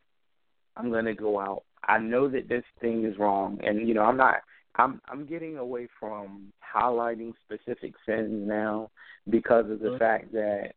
I'm 0.78 0.90
going 0.90 1.06
to 1.06 1.14
go 1.14 1.40
out. 1.40 1.64
I 1.84 2.00
know 2.00 2.30
that 2.30 2.48
this 2.50 2.64
thing 2.82 3.06
is 3.06 3.20
wrong, 3.20 3.60
and 3.64 3.88
you 3.88 3.94
know, 3.94 4.04
I'm 4.04 4.18
not 4.18 4.36
I'm 4.78 5.02
I'm 5.08 5.26
getting 5.26 5.58
away 5.58 5.88
from 6.00 6.52
highlighting 6.76 7.34
specific 7.46 7.94
sins 8.06 8.48
now 8.48 8.92
because 9.30 9.70
of 9.70 9.80
the 9.80 9.90
mm-hmm. 9.90 9.98
fact 9.98 10.32
that 10.34 10.74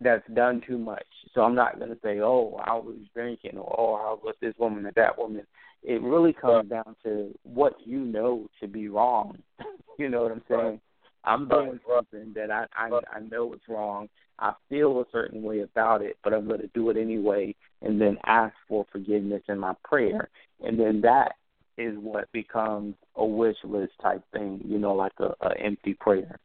that's 0.00 0.26
done 0.34 0.62
too 0.66 0.78
much. 0.78 1.06
So 1.34 1.42
I'm 1.42 1.54
not 1.54 1.78
going 1.78 1.90
to 1.90 1.98
say, 2.02 2.20
oh, 2.20 2.60
I 2.62 2.74
was 2.74 2.96
drinking 3.14 3.56
or 3.56 3.74
oh, 3.78 3.94
I 3.94 4.10
was 4.10 4.20
with 4.24 4.40
this 4.40 4.54
woman 4.58 4.86
or 4.86 4.92
that 4.96 5.16
woman. 5.16 5.46
It 5.82 6.02
really 6.02 6.32
comes 6.32 6.70
right. 6.70 6.84
down 6.84 6.96
to 7.04 7.32
what 7.44 7.74
you 7.84 8.00
know 8.00 8.48
to 8.60 8.68
be 8.68 8.88
wrong. 8.88 9.38
you 9.98 10.08
know 10.08 10.22
what 10.22 10.32
I'm 10.32 10.42
saying? 10.48 10.60
Right. 10.60 10.80
I'm 11.24 11.48
doing 11.48 11.80
right. 11.88 11.96
something 11.96 12.32
that 12.34 12.50
I, 12.50 12.66
I 12.76 12.88
I 13.12 13.20
know 13.20 13.52
it's 13.52 13.68
wrong. 13.68 14.08
I 14.38 14.52
feel 14.68 15.00
a 15.00 15.04
certain 15.10 15.42
way 15.42 15.60
about 15.60 16.02
it, 16.02 16.16
but 16.22 16.34
I'm 16.34 16.46
going 16.46 16.60
to 16.60 16.70
do 16.74 16.90
it 16.90 16.96
anyway, 16.96 17.54
and 17.82 18.00
then 18.00 18.18
ask 18.26 18.54
for 18.68 18.84
forgiveness 18.92 19.42
in 19.48 19.58
my 19.58 19.74
prayer, 19.82 20.28
and 20.62 20.78
then 20.78 21.00
that 21.00 21.32
is 21.78 21.94
what 21.98 22.30
becomes 22.32 22.94
a 23.16 23.24
wish 23.24 23.56
list 23.64 23.92
type 24.00 24.22
thing, 24.32 24.60
you 24.64 24.78
know, 24.78 24.94
like 24.94 25.12
a, 25.18 25.34
a 25.46 25.60
empty 25.62 25.94
prayer. 25.94 26.38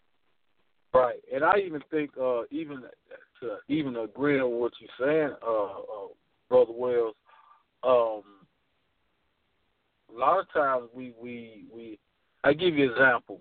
Right, 0.93 1.21
and 1.33 1.43
I 1.43 1.57
even 1.65 1.81
think, 1.89 2.11
uh, 2.21 2.43
even 2.51 2.83
to 3.41 3.57
even 3.69 3.95
agree 3.95 4.39
on 4.39 4.51
what 4.51 4.73
you're 4.79 5.07
saying, 5.07 5.35
uh, 5.45 5.63
uh, 5.63 6.07
brother 6.49 6.73
Wells, 6.73 7.15
um, 7.83 8.23
a 10.13 10.19
lot 10.19 10.39
of 10.39 10.51
times 10.53 10.89
we 10.93 11.13
we 11.21 11.63
we, 11.73 11.99
I 12.43 12.53
give 12.53 12.75
you 12.75 12.85
an 12.85 12.91
example. 12.91 13.39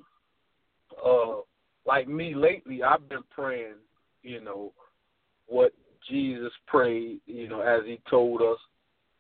Uh, 1.05 1.41
like 1.87 2.09
me 2.09 2.35
lately, 2.35 2.83
I've 2.83 3.09
been 3.09 3.25
praying, 3.31 3.75
you 4.23 4.41
know, 4.41 4.73
what 5.47 5.73
Jesus 6.09 6.53
prayed, 6.67 7.21
you 7.27 7.49
know, 7.49 7.61
as 7.61 7.83
He 7.85 8.01
told 8.09 8.43
us 8.43 8.59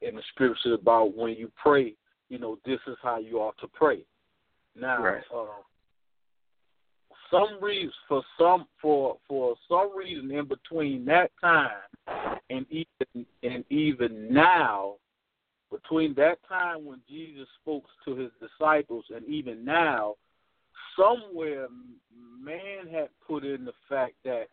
in 0.02 0.14
the 0.14 0.22
scripture 0.32 0.74
about 0.74 1.16
when 1.16 1.32
you 1.32 1.50
pray, 1.60 1.94
you 2.30 2.38
know, 2.38 2.56
this 2.64 2.78
is 2.86 2.96
how 3.02 3.18
you 3.18 3.38
ought 3.38 3.58
to 3.58 3.68
pray. 3.68 4.00
Now, 4.74 5.02
right. 5.02 5.22
uh, 5.34 5.44
some 7.30 7.62
reason 7.62 7.92
for 8.08 8.22
some 8.38 8.66
for 8.80 9.18
for 9.28 9.56
some 9.68 9.96
reason 9.96 10.30
in 10.30 10.46
between 10.46 11.04
that 11.06 11.30
time 11.40 11.70
and 12.48 12.64
even 12.70 13.26
and 13.42 13.64
even 13.68 14.32
now, 14.32 14.94
between 15.70 16.14
that 16.14 16.38
time 16.48 16.86
when 16.86 17.00
Jesus 17.08 17.46
spoke 17.60 17.84
to 18.04 18.16
his 18.16 18.30
disciples 18.40 19.04
and 19.14 19.24
even 19.26 19.64
now, 19.64 20.14
somewhere 20.96 21.66
man 22.42 22.88
had 22.90 23.08
put 23.26 23.44
in 23.44 23.64
the 23.64 23.72
fact 23.88 24.14
that 24.24 24.46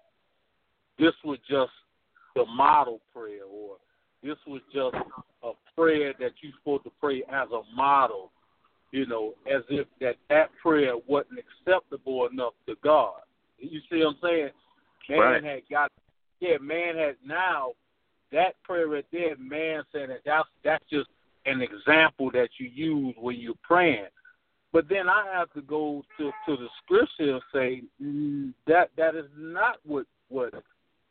this 0.99 1.13
was 1.23 1.37
just 1.49 1.71
the 2.35 2.45
model 2.45 3.01
prayer 3.13 3.45
or 3.49 3.77
this 4.23 4.37
was 4.47 4.61
just 4.73 4.95
a 5.43 5.51
prayer 5.75 6.13
that 6.19 6.31
you're 6.41 6.53
supposed 6.59 6.83
to 6.83 6.91
pray 6.99 7.23
as 7.31 7.47
a 7.51 7.61
model, 7.75 8.31
you 8.91 9.05
know, 9.05 9.33
as 9.45 9.63
if 9.69 9.87
that 10.01 10.15
that 10.29 10.49
prayer 10.61 10.93
wasn't 11.07 11.39
acceptable 11.39 12.27
enough 12.27 12.53
to 12.67 12.75
God. 12.83 13.21
You 13.59 13.79
see 13.89 13.99
what 13.99 14.07
I'm 14.07 14.17
saying? 14.21 14.49
Man 15.09 15.19
right. 15.19 15.43
had 15.43 15.61
got, 15.69 15.91
yeah, 16.39 16.57
man 16.59 16.95
had 16.95 17.15
now 17.25 17.71
that 18.31 18.61
prayer 18.63 18.87
right 18.87 19.05
there. 19.11 19.35
Man 19.37 19.83
saying 19.93 20.09
that 20.09 20.21
that's 20.25 20.49
that's 20.63 20.83
just 20.91 21.09
an 21.45 21.61
example 21.61 22.29
that 22.31 22.49
you 22.59 22.67
use 22.67 23.15
when 23.19 23.37
you're 23.37 23.53
praying. 23.63 24.07
But 24.73 24.89
then 24.89 25.07
I 25.09 25.25
have 25.33 25.51
to 25.53 25.61
go 25.61 26.03
to 26.17 26.31
to 26.45 26.57
the 26.57 26.67
scripture 26.83 27.35
and 27.35 27.41
say 27.53 27.83
mm, 28.01 28.53
that 28.67 28.89
that 28.97 29.15
is 29.15 29.29
not 29.37 29.77
what 29.85 30.05
what 30.29 30.53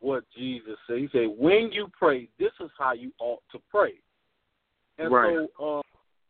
what 0.07 0.25
Jesus 0.37 0.79
said. 0.87 0.99
He 0.99 1.09
said, 1.13 1.29
"When 1.37 1.73
you 1.73 1.89
pray, 1.99 2.29
this 2.39 2.53
is 2.61 2.71
how 2.79 2.93
you 2.93 3.13
ought 3.19 3.43
to 3.53 3.59
pray." 3.71 3.95
And 4.99 5.13
right. 5.13 5.49
so, 5.59 5.83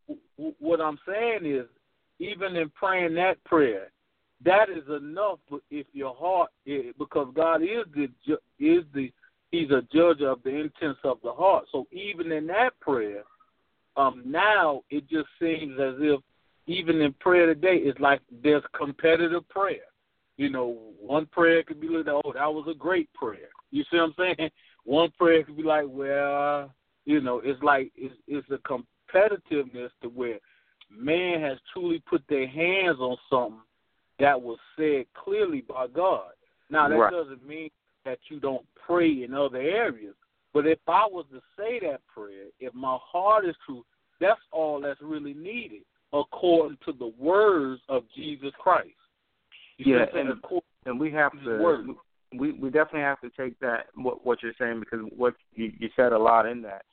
uh, 0.09 0.13
w- 0.37 0.55
what 0.59 0.81
I'm 0.81 0.99
saying 1.05 1.45
is, 1.45 1.67
even 2.19 2.55
in 2.55 2.69
praying 2.71 3.13
that 3.15 3.43
prayer, 3.43 3.91
that 4.43 4.69
is 4.69 4.87
enough. 4.89 5.39
If 5.69 5.87
your 5.93 6.15
heart, 6.15 6.49
is, 6.65 6.93
because 6.97 7.31
God 7.35 7.61
is 7.61 7.85
the 7.93 8.09
is 8.59 8.83
the 8.93 9.11
He's 9.51 9.71
a 9.71 9.81
judge 9.93 10.21
of 10.21 10.43
the 10.43 10.49
intents 10.49 10.99
of 11.03 11.19
the 11.23 11.31
heart. 11.31 11.65
So 11.71 11.87
even 11.91 12.31
in 12.31 12.47
that 12.47 12.77
prayer, 12.81 13.23
um, 13.95 14.23
now 14.25 14.81
it 14.89 15.07
just 15.07 15.29
seems 15.39 15.79
as 15.79 15.95
if 15.99 16.19
even 16.65 16.99
in 17.01 17.13
prayer 17.13 17.45
today, 17.45 17.77
it's 17.77 17.99
like 17.99 18.21
there's 18.43 18.63
competitive 18.77 19.47
prayer. 19.47 19.87
You 20.35 20.49
know, 20.49 20.77
one 20.99 21.25
prayer 21.27 21.63
could 21.63 21.79
be 21.79 21.87
like, 21.87 22.07
oh, 22.07 22.33
that 22.33 22.53
was 22.53 22.67
a 22.69 22.77
great 22.77 23.11
prayer. 23.13 23.49
You 23.71 23.83
see 23.89 23.97
what 23.97 24.13
I'm 24.19 24.35
saying? 24.37 24.49
One 24.83 25.11
prayer 25.17 25.43
could 25.43 25.57
be 25.57 25.63
like, 25.63 25.85
well, 25.87 26.73
you 27.05 27.21
know, 27.21 27.41
it's 27.43 27.61
like 27.61 27.91
it's 27.95 28.15
it's 28.27 28.47
a 28.49 28.59
competitiveness 28.59 29.89
to 30.01 30.09
where 30.09 30.39
man 30.89 31.41
has 31.41 31.57
truly 31.73 32.01
put 32.09 32.23
their 32.29 32.47
hands 32.47 32.97
on 32.99 33.17
something 33.29 33.61
that 34.19 34.41
was 34.41 34.57
said 34.77 35.05
clearly 35.13 35.61
by 35.61 35.87
God. 35.87 36.31
Now 36.69 36.87
that 36.87 36.95
right. 36.95 37.11
doesn't 37.11 37.45
mean 37.45 37.69
that 38.05 38.19
you 38.29 38.39
don't 38.39 38.65
pray 38.85 39.23
in 39.23 39.33
other 39.33 39.57
areas. 39.57 40.15
But 40.53 40.65
if 40.65 40.79
I 40.87 41.05
was 41.05 41.25
to 41.31 41.41
say 41.57 41.79
that 41.81 42.01
prayer, 42.13 42.45
if 42.59 42.73
my 42.73 42.97
heart 43.01 43.45
is 43.45 43.55
true, 43.65 43.83
that's 44.19 44.39
all 44.51 44.81
that's 44.81 45.01
really 45.01 45.33
needed 45.33 45.81
according 46.13 46.77
to 46.85 46.93
the 46.93 47.13
words 47.19 47.81
of 47.89 48.03
Jesus 48.15 48.51
Christ. 48.59 48.89
You 49.77 49.97
yeah, 49.97 50.05
and 50.15 50.41
and 50.85 50.99
we 50.99 51.11
have 51.11 51.31
to 51.43 51.95
we 52.37 52.53
we 52.53 52.69
definitely 52.69 53.01
have 53.01 53.21
to 53.21 53.29
take 53.29 53.59
that 53.59 53.87
what 53.95 54.25
what 54.25 54.43
you're 54.43 54.53
saying 54.59 54.79
because 54.79 55.05
what 55.15 55.35
you, 55.53 55.71
you 55.79 55.89
said 55.95 56.11
a 56.11 56.17
lot 56.17 56.45
in 56.45 56.61
that. 56.63 56.83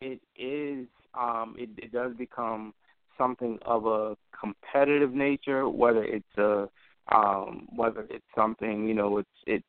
It 0.00 0.20
is 0.36 0.86
um 1.18 1.54
it, 1.58 1.70
it 1.76 1.92
does 1.92 2.14
become 2.16 2.74
something 3.18 3.58
of 3.64 3.86
a 3.86 4.16
competitive 4.38 5.12
nature, 5.12 5.68
whether 5.68 6.04
it's 6.04 6.38
a 6.38 6.68
um 7.14 7.68
whether 7.74 8.06
it's 8.10 8.24
something 8.34 8.86
you 8.86 8.94
know 8.94 9.18
it's 9.18 9.28
it's 9.46 9.64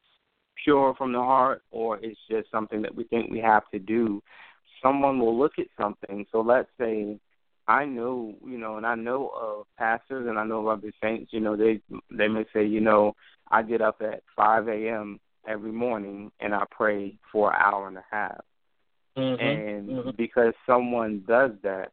pure 0.64 0.94
from 0.98 1.12
the 1.12 1.20
heart 1.20 1.62
or 1.72 1.98
it's 2.02 2.20
just 2.30 2.50
something 2.52 2.82
that 2.82 2.96
we 2.96 3.04
think 3.06 3.32
we 3.32 3.40
have 3.40 3.64
to 3.72 3.80
do. 3.80 4.22
Someone 4.82 5.20
will 5.20 5.38
look 5.38 5.54
at 5.58 5.68
something. 5.80 6.26
So 6.32 6.42
let's 6.42 6.70
say 6.80 7.18
I 7.68 7.86
know, 7.86 8.36
you 8.46 8.58
know, 8.58 8.78
and 8.78 8.86
I 8.86 8.96
know 8.96 9.32
of 9.40 9.66
pastors 9.78 10.28
and 10.28 10.38
I 10.38 10.46
know 10.46 10.68
of 10.68 10.80
other 10.80 10.92
saints, 11.02 11.34
you 11.34 11.40
know, 11.40 11.56
they 11.56 11.82
they 12.12 12.28
may 12.28 12.46
say, 12.54 12.66
you 12.66 12.80
know, 12.80 13.16
I 13.50 13.64
get 13.64 13.82
up 13.82 14.02
at 14.02 14.24
five 14.36 14.68
AM 14.68 15.20
every 15.48 15.72
morning 15.72 16.32
and 16.40 16.54
I 16.54 16.64
pray 16.70 17.18
for 17.32 17.52
an 17.52 17.60
hour 17.60 17.88
and 17.88 17.98
a 17.98 18.06
half. 18.10 18.42
Mm-hmm. 19.18 19.42
And 19.42 19.90
mm-hmm. 19.90 20.10
because 20.18 20.54
someone 20.66 21.24
does 21.28 21.52
that, 21.64 21.92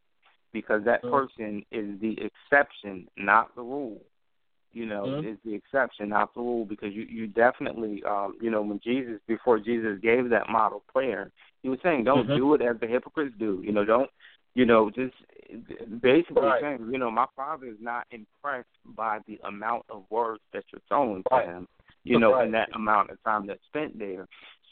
because 0.53 0.85
that 0.85 1.03
mm-hmm. 1.03 1.15
person 1.15 1.65
is 1.71 2.01
the 2.01 2.19
exception, 2.21 3.09
not 3.17 3.55
the 3.55 3.63
rule. 3.63 4.01
You 4.73 4.87
know, 4.87 5.05
mm-hmm. 5.05 5.29
is 5.29 5.39
the 5.45 5.55
exception, 5.55 6.09
not 6.09 6.35
the 6.35 6.41
rule, 6.41 6.65
because 6.65 6.95
you 6.95 7.03
you 7.03 7.27
definitely 7.27 8.03
um, 8.09 8.37
you 8.41 8.51
know, 8.51 8.63
when 8.63 8.81
Jesus 8.83 9.21
before 9.29 9.59
Jesus 9.59 9.99
gave 10.03 10.31
that 10.31 10.49
model 10.49 10.83
prayer, 10.93 11.31
he 11.63 11.69
was 11.69 11.79
saying, 11.83 12.05
Don't 12.05 12.27
Mm-hmm. 12.27 12.37
do 12.37 12.55
it 12.55 12.63
as 12.63 12.81
the 12.81 12.87
hypocrites 12.87 13.35
do. 13.39 13.61
You 13.65 13.73
know, 13.73 13.85
don't 13.85 14.11
you 14.55 14.67
know, 14.67 14.91
just 14.91 15.15
basically 16.01 16.43
Right. 16.43 16.61
saying, 16.61 16.91
you 16.91 16.99
know, 16.99 17.11
my 17.11 17.27
father 17.37 17.67
is 17.67 17.81
not 17.81 18.07
impressed 18.11 18.69
by 18.85 19.21
the 19.27 19.41
amount 19.45 19.85
of 19.89 20.05
words 20.11 20.43
that 20.53 20.65
you're 20.73 20.83
throwing 20.89 21.23
to 21.31 21.41
him, 21.41 21.69
you 22.05 22.19
know, 22.19 22.35
Right. 22.35 22.47
in 22.47 22.53
that 22.53 22.75
amount 22.75 23.11
of 23.11 23.23
time 23.23 23.47
that's 23.47 23.65
spent 23.67 23.99
there. 23.99 24.27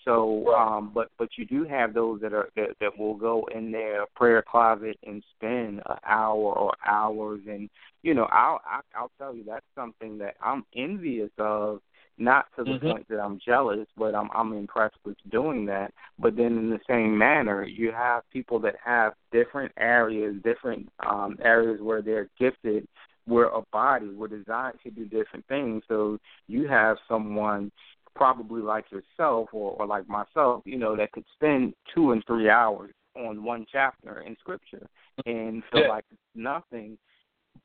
So, 0.05 0.45
Right. 0.47 0.77
um, 0.77 0.91
but 0.95 1.11
but 1.19 1.37
you 1.37 1.45
do 1.45 1.65
have 1.65 1.93
those 1.93 2.21
that 2.23 2.33
are 2.33 2.49
that, 2.57 2.79
that 2.81 2.99
will 2.99 3.15
go 3.15 3.47
in 3.55 3.71
their 3.71 4.07
prayer 4.17 4.43
closet 4.43 4.99
and 5.07 5.23
spend 5.37 5.83
an 5.87 5.99
hour 6.05 6.55
or 6.59 6.73
hours, 6.87 7.41
and 7.47 7.69
you 8.03 8.15
know, 8.15 8.25
I'll 8.25 8.61
I, 8.65 8.81
I'll 8.95 9.11
tell 9.19 9.35
you 9.35 9.45
that's 9.45 9.67
something 9.75 10.17
that 10.19 10.37
I'm 10.43 10.65
envious 10.75 11.31
of. 11.39 11.83
Not 12.21 12.47
to 12.57 12.65
the 12.65 12.73
Mhm. 12.73 12.93
point 12.93 13.09
that 13.09 13.19
I'm 13.19 13.39
jealous, 13.39 13.89
but 13.97 14.15
I'm 14.15 14.31
I'm 14.35 14.53
impressed 14.53 14.99
with 15.05 15.17
doing 15.31 15.65
that. 15.67 15.95
But 16.19 16.37
then 16.37 16.59
in 16.59 16.69
the 16.69 16.81
same 16.87 17.17
manner, 17.17 17.65
you 17.65 17.93
have 17.93 18.29
people 18.31 18.59
that 18.59 18.77
have 18.85 19.15
different 19.33 19.73
areas, 19.79 20.37
different 20.43 20.91
um 21.01 21.39
areas 21.41 21.81
where 21.81 22.03
they're 22.03 22.29
gifted, 22.39 22.87
where 23.25 23.47
a 23.47 23.63
body 23.73 24.11
were 24.11 24.29
designed 24.29 24.79
to 24.83 24.91
do 24.91 25.07
different 25.07 25.47
things. 25.47 25.83
So 25.89 26.19
you 26.47 26.69
have 26.69 26.99
someone 27.09 27.73
probably 28.15 28.61
like 28.61 28.85
yourself 28.91 29.49
or, 29.55 29.73
or 29.79 29.87
like 29.87 30.07
myself, 30.07 30.63
you 30.67 30.77
know, 30.77 30.95
that 30.97 31.13
could 31.13 31.25
spend 31.35 31.75
two 31.95 32.13
and 32.13 32.23
three 32.27 32.51
hours 32.51 32.93
on 33.17 33.43
one 33.43 33.65
chapter 33.73 34.21
in 34.21 34.37
scripture 34.41 34.87
and 35.25 35.65
feel 35.71 35.83
Yeah. 35.83 35.89
like 35.89 36.05
it's 36.11 36.21
nothing 36.35 36.99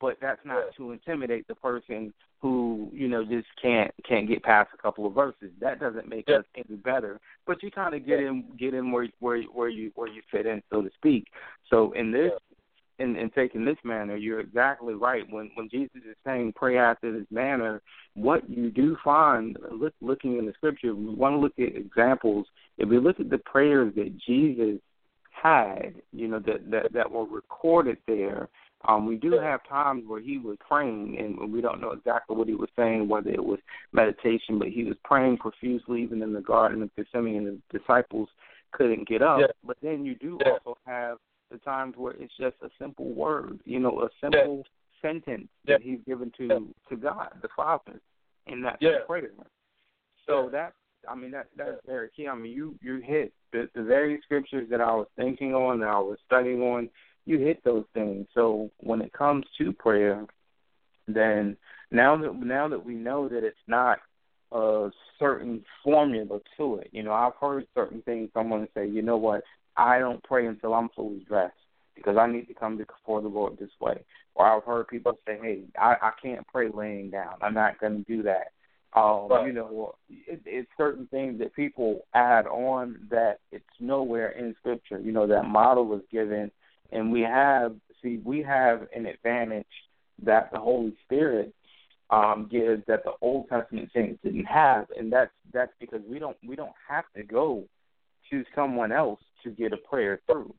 but 0.00 0.18
that's 0.20 0.44
not 0.44 0.66
Yeah. 0.66 0.70
to 0.76 0.92
intimidate 0.92 1.46
the 1.48 1.54
person 1.54 2.12
who 2.40 2.90
you 2.92 3.08
know 3.08 3.24
just 3.24 3.48
can't 3.60 3.92
can't 4.04 4.28
get 4.28 4.42
past 4.42 4.70
a 4.74 4.76
couple 4.76 5.06
of 5.06 5.14
verses. 5.14 5.52
That 5.58 5.80
doesn't 5.80 6.08
make 6.08 6.28
Yeah. 6.28 6.36
us 6.36 6.44
any 6.54 6.76
better. 6.76 7.20
But 7.46 7.62
you 7.62 7.70
kind 7.70 7.94
of 7.94 8.04
get 8.04 8.20
Yeah. 8.20 8.28
in 8.28 8.56
get 8.56 8.74
in 8.74 8.90
where 8.92 9.08
where 9.20 9.42
where 9.42 9.68
you 9.68 9.90
where 9.94 10.08
you 10.08 10.22
fit 10.30 10.46
in, 10.46 10.62
so 10.70 10.82
to 10.82 10.90
speak. 10.90 11.28
So 11.70 11.92
in 11.92 12.10
this 12.10 12.32
in, 12.98 13.14
in 13.16 13.28
taking 13.30 13.64
this 13.64 13.76
manner, 13.84 14.16
you're 14.16 14.40
exactly 14.40 14.94
right. 14.94 15.28
When 15.30 15.50
when 15.54 15.68
Jesus 15.68 16.02
is 16.08 16.16
saying 16.24 16.52
pray 16.54 16.78
after 16.78 17.12
this 17.12 17.30
manner, 17.30 17.82
what 18.14 18.48
you 18.48 18.70
do 18.70 18.96
find 19.04 19.56
look, 19.70 19.94
looking 20.00 20.38
in 20.38 20.46
the 20.46 20.52
scripture, 20.54 20.94
we 20.94 21.14
want 21.14 21.34
to 21.34 21.38
look 21.38 21.58
at 21.58 21.76
examples. 21.76 22.46
If 22.78 22.88
we 22.88 22.98
look 22.98 23.20
at 23.20 23.30
the 23.30 23.38
prayers 23.38 23.94
that 23.96 24.16
Jesus 24.18 24.80
had, 25.30 25.94
you 26.12 26.28
know, 26.28 26.38
that 26.40 26.70
that, 26.70 26.92
that 26.92 27.10
were 27.10 27.26
recorded 27.26 27.98
there, 28.06 28.48
um, 28.88 29.06
we 29.06 29.16
do 29.16 29.32
have 29.32 29.66
times 29.68 30.04
where 30.06 30.20
he 30.20 30.38
was 30.38 30.56
praying, 30.66 31.16
and 31.18 31.52
we 31.52 31.60
don't 31.60 31.80
know 31.80 31.92
exactly 31.92 32.36
what 32.36 32.48
he 32.48 32.54
was 32.54 32.68
saying, 32.76 33.08
whether 33.08 33.30
it 33.30 33.44
was 33.44 33.58
meditation, 33.92 34.58
but 34.58 34.68
he 34.68 34.84
was 34.84 34.96
praying 35.04 35.38
profusely, 35.38 36.02
even 36.02 36.22
in 36.22 36.32
the 36.32 36.40
Garden 36.40 36.82
of 36.82 36.94
Gethsemane, 36.96 37.46
and 37.48 37.62
the 37.70 37.78
disciples 37.78 38.28
couldn't 38.72 39.08
get 39.08 39.22
up. 39.22 39.40
Yeah. 39.40 39.46
But 39.64 39.78
then 39.82 40.04
you 40.04 40.14
do 40.14 40.38
Yeah. 40.44 40.52
also 40.52 40.78
have 40.86 41.18
the 41.50 41.58
times 41.58 41.96
where 41.96 42.14
it's 42.14 42.36
just 42.36 42.56
a 42.62 42.70
simple 42.78 43.12
word, 43.12 43.60
you 43.64 43.78
know, 43.78 44.02
a 44.02 44.10
simple 44.20 44.64
sentence 45.00 45.48
that 45.64 45.80
he's 45.80 46.00
given 46.06 46.30
to 46.32 46.46
Yeah. 46.46 46.58
to 46.88 46.96
God, 46.96 47.30
the 47.42 47.48
Father, 47.48 48.00
that's 48.46 48.82
Yeah. 48.82 49.00
prayer. 49.06 49.32
So 50.26 50.44
Yeah. 50.44 50.50
that 50.50 50.74
I 51.08 51.14
mean 51.14 51.30
that 51.30 51.48
that's 51.54 51.84
very 51.86 52.10
key. 52.10 52.26
I 52.26 52.34
mean 52.34 52.52
you 52.52 52.76
you 52.82 52.96
hit 52.96 53.32
the 53.52 53.70
the 53.74 53.82
very 53.82 54.20
scriptures 54.22 54.68
that 54.70 54.80
I 54.80 54.92
was 54.92 55.08
thinking 55.16 55.54
on, 55.54 55.78
that 55.80 55.88
I 55.88 55.98
was 55.98 56.18
studying 56.20 56.62
on. 56.62 56.90
You 57.26 57.38
hit 57.38 57.62
those 57.64 57.84
things. 57.92 58.26
So 58.34 58.70
when 58.78 59.02
it 59.02 59.12
comes 59.12 59.44
to 59.58 59.72
prayer, 59.72 60.24
then 61.06 61.56
now 61.90 62.16
that 62.16 62.34
now 62.34 62.68
that 62.68 62.84
we 62.84 62.94
know 62.94 63.28
that 63.28 63.44
it's 63.44 63.56
not 63.66 63.98
a 64.52 64.90
certain 65.18 65.64
formula 65.82 66.38
to 66.56 66.76
it. 66.76 66.88
You 66.92 67.02
know, 67.02 67.12
I've 67.12 67.34
heard 67.40 67.66
certain 67.74 68.02
things. 68.02 68.30
Someone 68.32 68.68
say, 68.74 68.88
you 68.88 69.02
know 69.02 69.16
what, 69.16 69.42
I 69.76 69.98
don't 69.98 70.22
pray 70.22 70.46
until 70.46 70.74
I'm 70.74 70.88
fully 70.94 71.24
dressed 71.28 71.54
because 71.94 72.16
I 72.16 72.26
need 72.26 72.46
to 72.48 72.54
come 72.54 72.76
before 72.76 73.22
the 73.22 73.28
Lord 73.28 73.58
this 73.58 73.70
way. 73.80 74.04
Or 74.34 74.46
I've 74.46 74.64
heard 74.64 74.88
people 74.88 75.18
say, 75.26 75.38
hey, 75.40 75.62
I, 75.78 75.96
I 76.00 76.10
can't 76.22 76.46
pray 76.46 76.68
laying 76.72 77.10
down. 77.10 77.34
I'm 77.40 77.54
not 77.54 77.80
going 77.80 78.04
to 78.04 78.16
do 78.16 78.22
that. 78.22 78.52
Um, 78.94 79.28
Right. 79.28 79.46
You 79.46 79.52
know, 79.52 79.94
it, 80.08 80.40
it's 80.44 80.68
certain 80.76 81.06
things 81.08 81.38
that 81.40 81.54
people 81.54 82.06
add 82.14 82.46
on 82.46 83.08
that 83.10 83.40
it's 83.50 83.64
nowhere 83.80 84.30
in 84.30 84.54
Scripture. 84.60 85.00
You 85.00 85.12
know, 85.12 85.26
that 85.26 85.44
model 85.44 85.86
was 85.86 86.02
given, 86.10 86.50
and 86.92 87.12
we 87.12 87.22
have 87.22 87.74
see 88.02 88.20
we 88.24 88.42
have 88.42 88.86
an 88.94 89.06
advantage 89.06 89.66
that 90.22 90.50
the 90.52 90.58
Holy 90.58 90.94
Spirit 91.04 91.54
um, 92.10 92.48
gives 92.50 92.82
that 92.86 93.04
the 93.04 93.12
Old 93.20 93.48
Testament 93.48 93.90
saints 93.94 94.20
didn't 94.22 94.44
have, 94.44 94.86
and 94.96 95.12
that's 95.12 95.32
that's 95.52 95.72
because 95.80 96.00
we 96.08 96.18
don't 96.18 96.36
we 96.46 96.56
don't 96.56 96.72
have 96.88 97.04
to 97.16 97.22
go 97.22 97.64
to 98.30 98.44
someone 98.54 98.92
else 98.92 99.20
to 99.44 99.50
get 99.50 99.72
a 99.72 99.76
prayer 99.76 100.20
through. 100.26 100.54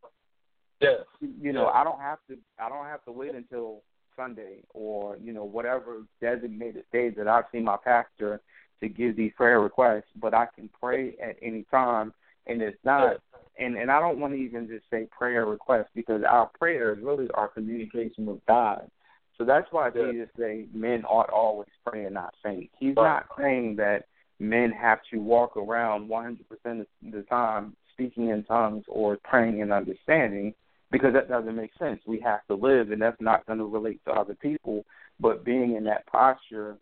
Yes. 0.82 1.02
You 1.20 1.54
know, 1.54 1.68
I 1.68 1.84
don't 1.84 2.00
have 2.00 2.20
to 2.30 2.38
I 2.60 2.70
don't 2.70 2.86
have 2.86 3.04
to 3.06 3.12
wait 3.12 3.34
until 3.34 3.82
Sunday 4.16 4.64
or 4.74 5.18
you 5.24 5.34
know 5.34 5.46
whatever 5.46 6.04
designated 6.22 6.84
day 6.92 7.10
that 7.10 7.28
I 7.28 7.42
see 7.52 7.60
my 7.60 7.78
pastor 7.82 8.42
to 8.82 8.90
give 8.90 9.16
these 9.16 9.32
prayer 9.36 9.60
requests, 9.60 10.12
but 10.22 10.34
I 10.34 10.48
can 10.54 10.70
pray 10.80 11.16
at 11.24 11.38
any 11.42 11.66
time, 11.72 12.14
and 12.46 12.62
it's 12.62 12.78
not. 12.84 13.18
And 13.60 13.76
and 13.76 13.92
I 13.92 14.00
don't 14.00 14.20
want 14.20 14.34
to 14.34 14.40
even 14.40 14.68
just 14.68 14.86
say 14.90 15.08
prayer 15.18 15.46
requests 15.46 15.90
because 15.96 16.22
our 16.24 16.50
prayers 16.60 17.00
really 17.02 17.28
are 17.34 17.48
communication 17.48 18.26
with 18.26 18.46
God. 18.48 18.90
So 19.38 19.46
that's 19.46 19.72
why 19.72 19.92
Yeah. 19.94 20.12
Jesus 20.12 20.30
say 20.38 20.68
men 20.74 21.04
ought 21.06 21.30
always 21.30 21.70
pray 21.86 22.06
and 22.06 22.14
not 22.14 22.34
faint. 22.44 22.70
He's 22.78 22.96
Right. 22.96 23.04
not 23.04 23.28
saying 23.38 23.76
that 23.78 24.06
men 24.40 24.72
have 24.72 25.00
to 25.12 25.18
walk 25.20 25.58
around 25.58 26.10
100% 26.10 26.82
of 26.82 26.88
the 27.02 27.24
time 27.24 27.76
speaking 27.94 28.30
in 28.30 28.44
tongues 28.44 28.86
or 28.88 29.18
praying 29.24 29.62
and 29.62 29.74
understanding 29.74 30.54
because 30.92 31.14
that 31.14 31.28
doesn't 31.28 31.56
make 31.56 31.74
sense. 31.76 32.02
We 32.06 32.20
have 32.22 32.46
to 32.48 32.56
live, 32.56 32.92
and 32.92 33.02
that's 33.02 33.20
not 33.20 33.46
going 33.46 33.60
to 33.60 33.66
relate 33.66 34.04
to 34.06 34.12
other 34.12 34.36
people. 34.36 34.86
But 35.20 35.44
being 35.44 35.76
in 35.76 35.84
that 35.86 36.06
posture 36.08 36.78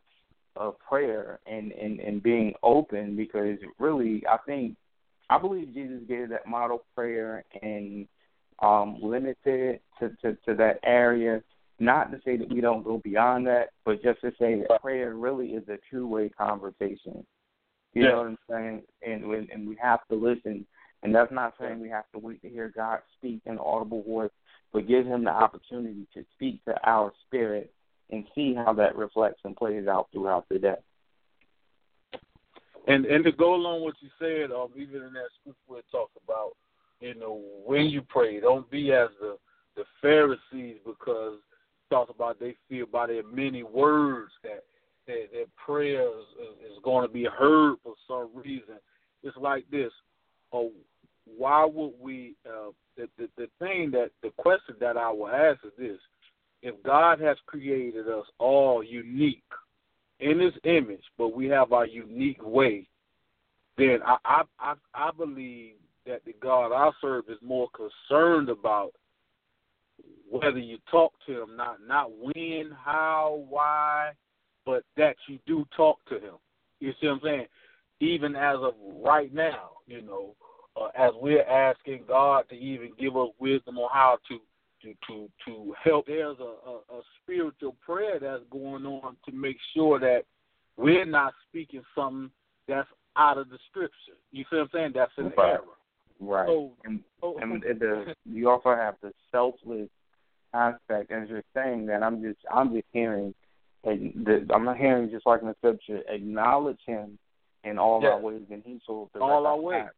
of 0.55 0.77
prayer 0.79 1.39
and, 1.47 1.71
and, 1.71 1.99
and 1.99 2.21
being 2.21 2.53
open, 2.61 3.15
because 3.15 3.57
really, 3.79 4.23
I 4.27 4.38
think, 4.45 4.75
I 5.29 5.38
believe 5.39 5.73
Jesus 5.73 6.01
gave 6.07 6.29
that 6.29 6.47
model 6.47 6.83
prayer 6.95 7.43
and 7.61 8.07
um, 8.61 8.97
limited 9.01 9.79
to, 9.99 10.09
to, 10.21 10.38
to 10.45 10.55
that 10.55 10.79
area. 10.83 11.41
Not 11.79 12.11
to 12.11 12.19
say 12.23 12.38
that 12.38 12.49
we 12.49 12.61
don't 12.61 12.83
go 12.83 12.99
beyond 13.03 13.45
that, 13.47 13.69
but 13.83 14.01
just 14.01 14.21
to 14.21 14.31
say 14.39 14.61
that 14.67 14.81
prayer 14.81 15.15
really 15.15 15.47
is 15.47 15.67
a 15.67 15.77
two 15.91 16.07
way 16.07 16.29
conversation. 16.29 17.25
You 17.93 18.03
Yeah. 18.03 18.09
know 18.11 18.17
what 18.17 18.27
I'm 18.27 18.38
saying? 18.49 18.83
And 19.05 19.27
when- 19.27 19.49
and 19.51 19.67
we 19.67 19.75
have 19.75 20.05
to 20.09 20.15
listen. 20.15 20.65
And 21.03 21.13
that's 21.13 21.31
not 21.31 21.53
saying 21.59 21.79
we 21.79 21.89
have 21.89 22.09
to 22.13 22.19
wait 22.19 22.41
to 22.41 22.49
hear 22.49 22.69
God 22.69 23.01
speak 23.17 23.41
in 23.45 23.59
audible 23.59 24.03
voice, 24.03 24.31
but 24.71 24.88
give 24.88 25.05
Him 25.05 25.23
the 25.23 25.31
opportunity 25.31 26.07
to 26.13 26.23
speak 26.33 26.63
to 26.65 26.75
our 26.89 27.11
spirit 27.27 27.73
and 28.11 28.25
see 28.33 28.53
how 28.53 28.73
that 28.73 28.95
reflects 28.95 29.41
and 29.43 29.55
plays 29.55 29.88
out 29.88 30.07
throughout 30.11 30.47
the 30.49 30.59
day. 30.59 30.77
And 32.88 33.06
and 33.06 33.24
to 33.24 33.32
go 33.32 33.56
along 33.56 33.84
with 33.84 33.95
what 33.95 34.02
you 34.02 34.10
said, 34.19 34.52
um, 34.52 34.69
even 34.76 35.08
in 35.08 35.13
that 35.13 35.30
scripture 35.39 35.60
where 35.67 35.80
it 35.80 35.86
talks 35.91 36.13
about, 36.24 36.52
you 37.00 37.15
know, 37.15 37.41
when 37.65 37.86
you 37.86 38.02
pray, 38.02 38.39
don't 38.39 38.69
be 38.69 38.91
as 38.93 39.10
the 39.19 39.38
the 39.76 39.84
Pharisees 40.02 40.78
because 40.86 41.39
it 41.39 41.93
talks 41.93 42.12
about 42.13 42.39
they 42.39 42.56
feel 42.69 42.86
by 42.86 43.08
their 43.08 43.24
many 43.24 43.63
words 43.63 44.32
that 44.43 44.63
that 45.08 45.30
their 45.32 45.45
prayers 45.63 46.26
is, 46.41 46.71
is 46.71 46.78
going 46.84 47.08
to 47.08 47.13
be 47.13 47.26
heard 47.26 47.76
for 47.84 47.93
some 48.08 48.30
reason. 48.34 48.76
It's 49.24 49.38
like 49.38 49.65
this. 49.71 49.91
Oh, 50.54 50.71
why 51.26 51.65
would 51.65 51.93
we? 52.00 52.36
Uh, 52.48 52.71
the, 52.98 53.10
the 53.17 53.30
the 53.36 53.48
thing 53.60 53.91
that 53.91 54.12
the 54.21 54.30
question 54.38 54.76
that 54.80 54.95
I 54.95 55.12
will 55.12 55.28
ask 55.28 55.60
is 55.65 55.71
this: 55.78 56.00
If 56.62 56.82
God 56.84 57.19
has 57.19 57.38
created 57.48 58.08
us 58.08 58.26
all 58.38 58.84
unique, 58.84 59.43
in 60.19 60.39
His 60.39 60.54
image, 60.63 61.04
but 61.17 61.36
we 61.36 61.47
have 61.47 61.73
our 61.73 61.86
unique 61.86 62.43
way, 62.43 62.88
then 63.78 63.99
I 64.06 64.43
I 64.60 64.73
I, 64.93 65.12
believe 65.12 65.75
that 66.06 66.23
the 66.25 66.34
God 66.41 66.71
I 66.71 66.91
serve 67.01 67.25
is 67.30 67.38
more 67.41 67.67
concerned 67.75 68.49
about 68.49 68.91
whether 70.30 70.60
you 70.60 70.78
talk 70.89 71.13
to 71.28 71.43
him, 71.43 71.56
not 71.56 71.78
not 71.86 72.12
when, 72.12 72.71
how, 72.84 73.43
why, 73.49 74.12
but 74.65 74.84
that 74.97 75.15
you 75.28 75.39
do 75.45 75.65
talk 75.75 75.97
to 76.10 76.15
him. 76.15 76.36
You 76.80 76.93
see 76.99 77.08
what 77.08 77.13
I'm 77.13 77.19
saying? 77.23 77.45
Even 77.99 78.36
as 78.36 78.58
of 78.60 78.73
right 79.04 79.34
now, 79.34 79.71
you 79.88 80.01
know, 80.01 80.36
uh, 80.80 80.88
as 80.95 81.12
we're 81.15 81.43
asking 81.43 82.04
God 82.08 82.45
to 82.49 82.56
even 82.56 82.91
give 82.99 83.15
us 83.15 83.30
wisdom 83.39 83.78
on 83.78 83.89
how 83.93 84.17
to 84.28 84.39
to 84.86 84.93
to 85.08 85.30
to 85.45 85.74
help. 85.84 86.08
There's 86.08 86.38
a, 86.39 86.43
a, 86.43 86.76
a 86.98 87.02
spiritual 87.21 87.76
prayer 87.86 88.19
that's 88.19 88.43
going 88.52 88.86
on 88.86 89.17
to 89.26 89.32
make 89.32 89.58
sure 89.74 90.00
that 90.00 90.24
we're 90.78 91.06
not 91.06 91.34
speaking 91.50 91.84
something 91.95 92.30
that's 92.67 92.88
out 93.17 93.38
of 93.38 93.50
the 93.50 93.58
scripture. 93.69 94.17
You 94.32 94.43
see 94.50 94.58
what 94.58 94.63
I'm 94.63 94.69
saying? 94.74 94.91
That's 94.93 95.12
an 95.17 95.32
right. 95.38 95.50
error. 95.50 95.62
Right. 96.19 96.48
So, 96.48 96.71
and 96.86 97.00
so, 97.21 97.38
and 97.41 97.62
the 97.62 98.13
you 98.26 98.50
also 98.50 98.69
have 98.69 98.95
the 99.02 99.12
selfless 99.32 99.89
aspect, 100.54 101.12
as 101.12 101.30
you're 101.30 101.43
saying 101.54 101.86
that. 101.88 102.04
I'm 102.04 102.21
just 102.21 102.39
I'm 102.52 102.74
just 102.74 102.88
hearing, 102.93 103.34
the, 103.84 104.48
I'm 104.54 104.65
not 104.65 104.78
hearing 104.78 105.10
just 105.10 105.26
like 105.26 105.41
in 105.41 105.48
the 105.48 105.56
scripture. 105.56 106.02
Acknowledge 106.10 106.80
Him 106.86 107.17
in 107.63 107.78
all 107.78 108.00
Yes. 108.02 108.13
our 108.13 108.19
ways, 108.19 108.43
and 108.52 108.63
He 108.65 108.80
shall 108.86 109.10
direct 109.13 109.24
All 109.24 109.45
our 109.48 109.84
path. 109.84 109.91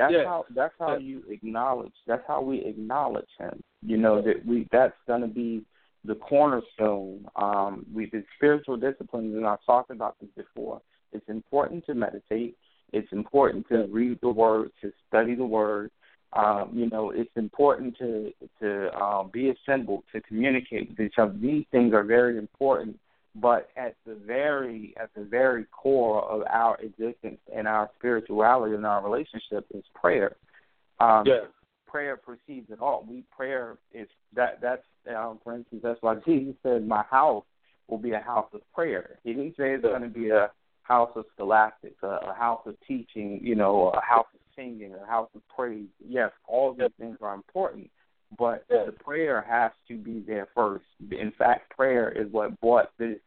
That's 0.00 0.12
Yes. 0.14 0.26
how 0.26 0.46
that's 0.50 0.74
how 0.78 0.92
Yes. 0.92 1.02
you 1.02 1.22
acknowledge. 1.28 1.92
That's 2.06 2.26
how 2.26 2.40
we 2.40 2.64
acknowledge 2.64 3.28
Him. 3.38 3.62
You 3.82 3.98
know 3.98 4.22
that 4.22 4.46
we 4.46 4.66
that's 4.72 4.96
going 5.06 5.20
to 5.20 5.28
be 5.28 5.62
the 6.04 6.14
cornerstone. 6.14 7.26
Um, 7.36 7.84
we 7.92 8.06
the 8.06 8.24
spiritual 8.36 8.78
disciplines, 8.78 9.34
and 9.36 9.46
I've 9.46 9.62
talked 9.66 9.90
about 9.90 10.16
this 10.18 10.30
before. 10.34 10.80
It's 11.12 11.28
important 11.28 11.84
to 11.84 11.94
meditate. 11.94 12.56
It's 12.94 13.12
important 13.12 13.68
to 13.68 13.88
read 13.88 14.18
the 14.22 14.30
Word, 14.30 14.70
to 14.80 14.90
study 15.06 15.34
the 15.34 15.44
Word. 15.44 15.90
Um, 16.32 16.70
you 16.72 16.88
know, 16.88 17.10
it's 17.10 17.36
important 17.36 17.98
to 17.98 18.32
to 18.60 18.94
um, 18.98 19.28
be 19.30 19.50
assembled, 19.50 20.04
to 20.12 20.22
communicate 20.22 20.88
with 20.88 21.00
each 21.00 21.18
other. 21.18 21.34
These 21.36 21.66
things 21.70 21.92
are 21.92 22.04
very 22.04 22.38
important. 22.38 22.98
But 23.36 23.68
at 23.76 23.94
the 24.04 24.14
very 24.14 24.94
at 25.00 25.10
the 25.14 25.22
very 25.22 25.64
core 25.66 26.22
of 26.24 26.42
our 26.50 26.76
existence 26.80 27.38
and 27.54 27.68
our 27.68 27.88
spirituality 27.98 28.74
and 28.74 28.84
our 28.84 29.02
relationship 29.04 29.66
is 29.72 29.84
prayer. 29.94 30.36
Um, 30.98 31.24
yeah. 31.26 31.44
prayer 31.86 32.16
precedes 32.16 32.70
it 32.70 32.80
all. 32.80 33.06
We 33.08 33.22
prayer 33.34 33.78
is 33.92 34.08
that 34.34 34.60
that's 34.60 34.82
um, 35.16 35.38
for 35.44 35.54
instance 35.54 35.80
that's 35.82 36.02
why 36.02 36.16
Jesus 36.26 36.54
said, 36.64 36.86
"My 36.86 37.04
house 37.04 37.44
will 37.88 37.98
be 37.98 38.12
a 38.12 38.20
house 38.20 38.48
of 38.52 38.62
prayer." 38.74 39.18
He 39.22 39.32
didn't 39.32 39.56
say 39.56 39.74
it's 39.74 39.84
Yeah. 39.84 39.90
going 39.90 40.02
to 40.02 40.08
be 40.08 40.30
a 40.30 40.50
house 40.82 41.12
of 41.14 41.24
scholastics, 41.34 42.02
a, 42.02 42.18
a 42.30 42.34
house 42.34 42.62
of 42.66 42.74
teaching, 42.86 43.38
you 43.42 43.54
know, 43.54 43.90
a 43.90 44.00
house 44.00 44.26
of 44.34 44.40
singing, 44.56 44.92
a 44.92 45.06
house 45.06 45.30
of 45.36 45.42
praise. 45.48 45.86
Yes, 46.04 46.32
all 46.48 46.74
these 46.74 46.88
things 46.98 47.16
are 47.22 47.34
important, 47.34 47.88
but 48.38 48.64
the 48.68 48.94
prayer 49.04 49.44
has 49.48 49.72
to 49.88 49.96
be 49.96 50.22
there 50.26 50.48
first. 50.54 50.84
In 51.10 51.32
fact, 51.36 51.70
prayer 51.76 52.10
is 52.10 52.30
what 52.32 52.60
brought 52.60 52.90
this 52.98 53.18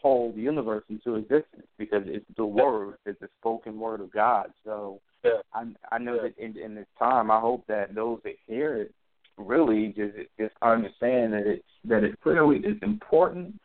whole 0.00 0.32
universe 0.36 0.84
into 0.88 1.16
existence 1.16 1.66
because 1.78 2.02
it's 2.06 2.24
the 2.36 2.46
word, 2.46 2.96
it's 3.06 3.18
the 3.20 3.28
spoken 3.40 3.78
word 3.78 4.00
of 4.00 4.12
God. 4.12 4.52
So 4.64 5.00
Yeah. 5.24 5.40
I 5.52 5.66
I 5.90 5.98
know 5.98 6.14
Yeah. 6.14 6.22
that 6.22 6.38
in 6.38 6.56
in 6.56 6.74
this 6.74 6.86
time, 6.98 7.30
I 7.30 7.40
hope 7.40 7.66
that 7.66 7.94
those 7.94 8.22
that 8.22 8.36
hear 8.46 8.76
it 8.76 8.94
really 9.36 9.88
just 9.88 10.16
just 10.38 10.54
understand 10.62 11.32
that 11.32 11.46
it's 11.46 11.68
that 11.84 12.04
it's 12.04 12.20
clearly 12.22 12.60
it's 12.64 12.82
important 12.82 13.60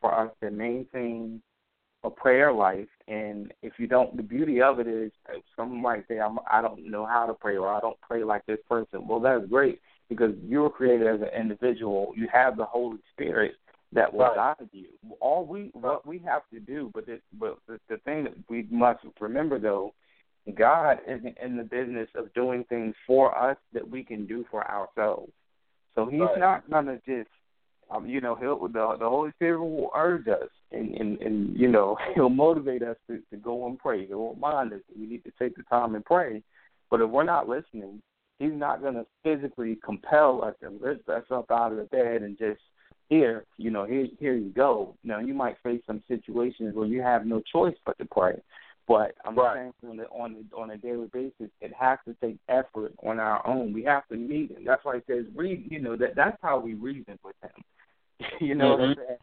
for 0.00 0.12
us 0.12 0.32
to 0.40 0.50
maintain 0.50 1.40
a 2.02 2.10
prayer 2.10 2.52
life. 2.52 2.88
And 3.06 3.52
if 3.62 3.78
you 3.78 3.86
don't, 3.86 4.16
the 4.16 4.22
beauty 4.22 4.62
of 4.62 4.80
it 4.80 4.86
is, 4.86 5.12
uh, 5.28 5.38
some 5.54 5.80
might 5.80 6.08
say, 6.08 6.18
I'm, 6.18 6.38
I 6.50 6.62
don't 6.62 6.90
know 6.90 7.04
how 7.04 7.26
to 7.26 7.34
pray, 7.34 7.58
or 7.58 7.68
I 7.68 7.80
don't 7.80 8.00
pray 8.00 8.24
like 8.24 8.46
this 8.46 8.60
person. 8.66 9.06
Well, 9.06 9.20
that's 9.20 9.46
great 9.46 9.80
because 10.10 10.34
you 10.46 10.60
were 10.60 10.68
created 10.68 11.06
as 11.06 11.20
an 11.22 11.28
individual. 11.40 12.12
You 12.14 12.28
have 12.30 12.58
the 12.58 12.64
Holy 12.66 12.98
Spirit 13.12 13.54
that 13.92 14.12
will 14.12 14.26
Right. 14.26 14.56
guide 14.58 14.68
you. 14.72 14.88
All 15.20 15.46
we 15.46 15.70
what 15.72 16.06
we 16.06 16.18
have 16.18 16.42
to 16.52 16.60
do, 16.60 16.90
but 16.92 17.06
this, 17.06 17.20
but 17.38 17.58
the, 17.66 17.80
the 17.88 17.96
thing 17.98 18.24
that 18.24 18.34
we 18.50 18.66
must 18.70 19.02
remember 19.18 19.58
though, 19.58 19.94
God 20.54 21.00
isn't 21.06 21.38
in 21.38 21.56
the 21.56 21.64
business 21.64 22.08
of 22.14 22.32
doing 22.34 22.64
things 22.64 22.94
for 23.06 23.36
us 23.36 23.56
that 23.72 23.88
we 23.88 24.04
can 24.04 24.26
do 24.26 24.44
for 24.50 24.68
ourselves. 24.68 25.32
So 25.94 26.06
He's 26.06 26.20
Right. 26.20 26.38
not 26.38 26.68
gonna 26.68 27.00
just 27.06 27.30
um, 27.90 28.06
you 28.06 28.20
know, 28.20 28.34
he'll 28.34 28.58
the 28.68 28.96
the 28.98 29.08
Holy 29.08 29.30
Spirit 29.32 29.60
will 29.60 29.90
urge 29.96 30.28
us 30.28 30.48
and, 30.72 30.94
and, 30.94 31.20
and 31.20 31.56
you 31.56 31.68
know, 31.68 31.96
he'll 32.14 32.28
motivate 32.30 32.82
us 32.82 32.96
to, 33.08 33.20
to 33.30 33.36
go 33.36 33.66
and 33.66 33.78
pray. 33.78 34.06
He'll 34.06 34.34
remind 34.34 34.72
us 34.72 34.80
we 34.96 35.06
need 35.06 35.24
to 35.24 35.32
take 35.38 35.56
the 35.56 35.62
time 35.64 35.94
and 35.94 36.04
pray. 36.04 36.42
But 36.90 37.00
if 37.00 37.10
we're 37.10 37.24
not 37.24 37.48
listening, 37.48 38.02
he's 38.40 38.52
not 38.54 38.82
gonna 38.82 39.04
physically 39.22 39.76
compel 39.84 40.42
us 40.42 40.54
to 40.60 40.70
lift 40.70 41.08
us 41.08 41.24
up 41.30 41.50
out 41.52 41.70
of 41.70 41.78
the 41.78 41.84
bed 41.84 42.22
and 42.22 42.36
just 42.36 42.60
here, 43.08 43.44
you 43.58 43.70
know, 43.70 43.84
here 43.84 44.08
here 44.18 44.34
you 44.34 44.50
go. 44.50 44.96
Now 45.04 45.20
you 45.20 45.34
might 45.34 45.56
face 45.62 45.82
some 45.86 46.02
situations 46.08 46.74
where 46.74 46.86
you 46.86 47.02
have 47.02 47.26
no 47.26 47.40
choice 47.52 47.76
but 47.86 47.96
to 47.98 48.06
pray. 48.06 48.40
But 48.88 49.14
I'm 49.24 49.36
Right. 49.38 49.56
saying 49.56 49.72
on 49.88 49.96
the, 49.98 50.04
on 50.08 50.34
the, 50.50 50.56
on 50.56 50.70
a 50.70 50.76
daily 50.76 51.06
basis, 51.12 51.50
it 51.60 51.72
has 51.78 51.98
to 52.08 52.14
take 52.20 52.38
effort 52.48 52.92
on 53.04 53.20
our 53.20 53.46
own. 53.46 53.72
We 53.72 53.84
have 53.84 54.08
to 54.08 54.16
meet 54.16 54.50
him. 54.50 54.64
That's 54.64 54.84
why 54.84 54.96
it 54.96 55.04
says 55.06 55.26
read. 55.36 55.70
You 55.70 55.80
know 55.80 55.96
that 55.96 56.16
that's 56.16 56.38
how 56.42 56.58
we 56.58 56.74
reason 56.74 57.18
with 57.22 57.36
him. 57.42 58.26
you 58.40 58.54
know 58.54 58.70
what 58.70 58.80
I'm 58.80 58.94
saying? 58.96 59.18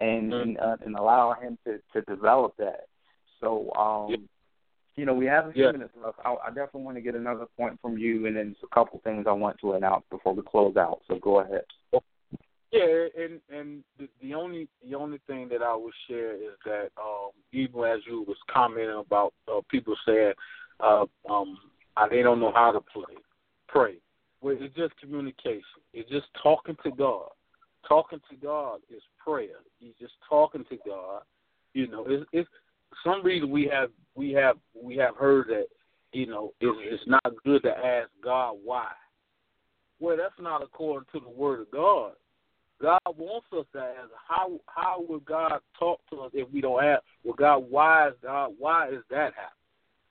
And 0.00 0.32
Mhm. 0.32 0.42
and, 0.42 0.58
uh, 0.58 0.76
and 0.84 0.96
allow 0.96 1.34
him 1.34 1.58
to 1.66 1.78
to 1.92 2.02
develop 2.02 2.56
that. 2.56 2.86
So 3.40 3.72
um. 3.74 4.28
You 4.96 5.04
know, 5.04 5.14
we 5.14 5.26
have 5.26 5.48
a 5.48 5.52
few 5.52 5.64
Yeah. 5.64 5.72
minutes 5.72 5.94
left. 5.96 6.18
I, 6.24 6.34
I 6.34 6.48
definitely 6.48 6.82
want 6.82 6.96
to 6.96 7.00
get 7.00 7.14
another 7.14 7.46
point 7.56 7.80
from 7.80 7.98
you, 7.98 8.26
and 8.26 8.36
then 8.36 8.52
just 8.52 8.64
a 8.64 8.74
couple 8.74 9.00
things 9.00 9.26
I 9.26 9.32
want 9.32 9.58
to 9.60 9.72
announce 9.72 10.04
before 10.10 10.34
we 10.34 10.42
close 10.42 10.76
out. 10.76 11.00
So 11.08 11.16
go 11.16 11.40
ahead. 11.40 11.64
Yeah, 12.70 13.06
and 13.16 13.40
and 13.50 13.84
the, 13.98 14.08
the 14.20 14.34
only 14.34 14.68
the 14.82 14.96
only 14.96 15.20
thing 15.28 15.48
that 15.50 15.62
I 15.62 15.76
would 15.76 15.94
share 16.08 16.34
is 16.34 16.56
that 16.64 16.88
um, 17.00 17.30
even 17.52 17.84
as 17.84 18.00
you 18.04 18.22
was 18.26 18.36
commenting 18.52 18.96
about 18.98 19.32
uh, 19.46 19.60
people 19.70 19.94
saying 20.04 20.32
uh, 20.80 21.04
um, 21.30 21.56
uh, 21.96 22.08
they 22.08 22.22
don't 22.22 22.40
know 22.40 22.52
how 22.52 22.72
to 22.72 22.80
play, 22.80 23.14
pray. 23.68 23.94
Well, 24.40 24.56
it's 24.58 24.74
just 24.74 24.96
communication. 24.98 25.62
It's 25.92 26.10
just 26.10 26.26
talking 26.42 26.76
to 26.82 26.90
God. 26.90 27.28
Talking 27.88 28.20
to 28.28 28.36
God 28.36 28.80
is 28.90 29.02
prayer. 29.24 29.60
He's 29.78 29.94
just 30.00 30.14
talking 30.28 30.64
to 30.68 30.76
God. 30.84 31.22
You 31.74 31.86
know, 31.86 32.04
it's, 32.08 32.24
it's 32.32 32.48
some 33.02 33.22
reason 33.22 33.50
we 33.50 33.70
have 33.72 33.90
we 34.14 34.32
have 34.32 34.56
we 34.80 34.96
have 34.96 35.16
heard 35.16 35.48
that 35.48 35.66
you 36.12 36.26
know 36.26 36.52
it's, 36.60 36.78
it's 36.82 37.06
not 37.06 37.34
good 37.44 37.62
to 37.62 37.70
ask 37.70 38.08
God 38.22 38.56
why. 38.62 38.88
Well, 40.00 40.16
that's 40.16 40.34
not 40.40 40.62
according 40.62 41.06
to 41.12 41.20
the 41.20 41.30
Word 41.30 41.60
of 41.60 41.70
God. 41.70 42.12
God 42.82 43.00
wants 43.16 43.46
us 43.56 43.66
to 43.72 43.78
ask 43.78 44.10
how 44.28 44.60
how 44.66 45.04
would 45.08 45.24
God 45.24 45.60
talk 45.78 46.00
to 46.10 46.20
us 46.20 46.30
if 46.34 46.50
we 46.52 46.60
don't 46.60 46.84
ask? 46.84 47.02
Well, 47.22 47.34
God, 47.34 47.64
why 47.68 48.08
is 48.08 48.14
God? 48.22 48.52
Why 48.58 48.88
is 48.88 49.02
that 49.10 49.32
happening? 49.34 49.64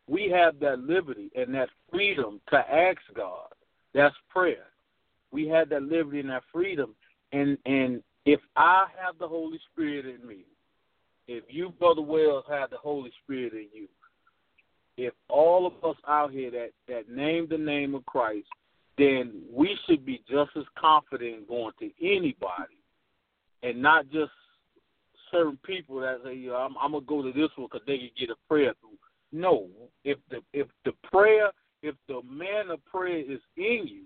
We 0.08 0.30
have 0.32 0.60
that 0.60 0.80
liberty 0.80 1.32
and 1.36 1.54
that 1.54 1.70
freedom 1.92 2.42
to 2.50 2.58
ask 2.58 3.00
God. 3.16 3.48
That's 3.94 4.16
prayer. 4.30 4.68
We 5.32 5.48
have 5.50 5.70
that 5.70 5.84
liberty 5.84 6.20
and 6.20 6.30
that 6.30 6.44
freedom. 6.52 6.96
And 7.32 7.58
and 7.66 8.02
if 8.26 8.40
I 8.56 8.86
have 9.02 9.18
the 9.20 9.28
Holy 9.28 9.60
Spirit 9.72 10.06
in 10.06 10.26
me, 10.28 10.33
if 11.48 11.54
you, 11.54 11.74
Brother 11.80 12.02
Wells, 12.02 12.46
have 12.50 12.70
the 12.70 12.78
Holy 12.78 13.12
Spirit 13.24 13.54
in 13.54 13.68
you, 13.74 13.88
if 14.98 15.14
all 15.28 15.66
of 15.66 15.74
us 15.84 15.98
out 16.08 16.32
here 16.32 16.52
that 16.52 16.70
that 16.88 17.10
name 17.10 17.48
the 17.50 17.58
name 17.58 17.96
of 17.96 18.06
Christ 18.06 18.48
then 18.98 19.42
we 19.52 19.78
should 19.86 20.06
be 20.06 20.22
just 20.30 20.52
as 20.56 20.66
confident 20.78 21.48
going 21.48 21.74
to 21.80 21.90
anybody 22.02 22.78
and 23.64 23.82
not 23.82 24.10
just 24.12 24.32
certain 25.32 25.58
people 25.66 26.00
that 26.00 26.20
say, 26.24 26.36
you 26.36 26.50
know, 26.50 26.58
I'm, 26.58 26.76
I'm 26.80 26.92
gonna 26.92 27.06
go 27.06 27.24
to 27.24 27.32
this 27.32 27.50
one 27.56 27.68
because 27.72 27.86
they 27.88 27.98
can 27.98 28.10
get 28.20 28.30
a 28.30 28.36
prayer 28.48 28.74
through. 28.80 28.98
No, 29.32 29.68
if 30.04 30.20
the 30.30 30.42
if 30.54 30.68
the 30.86 30.92
prayer, 31.12 31.50
if 31.82 31.96
the 32.08 32.22
man 32.30 32.70
of 32.70 32.86
prayer 32.86 33.20
is 33.20 33.40
in 33.58 33.88
you, 33.88 34.04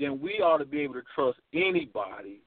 then 0.00 0.20
we 0.20 0.40
ought 0.40 0.58
to 0.58 0.64
be 0.64 0.80
able 0.80 0.94
to 0.94 1.02
trust 1.14 1.38
anybody. 1.54 2.40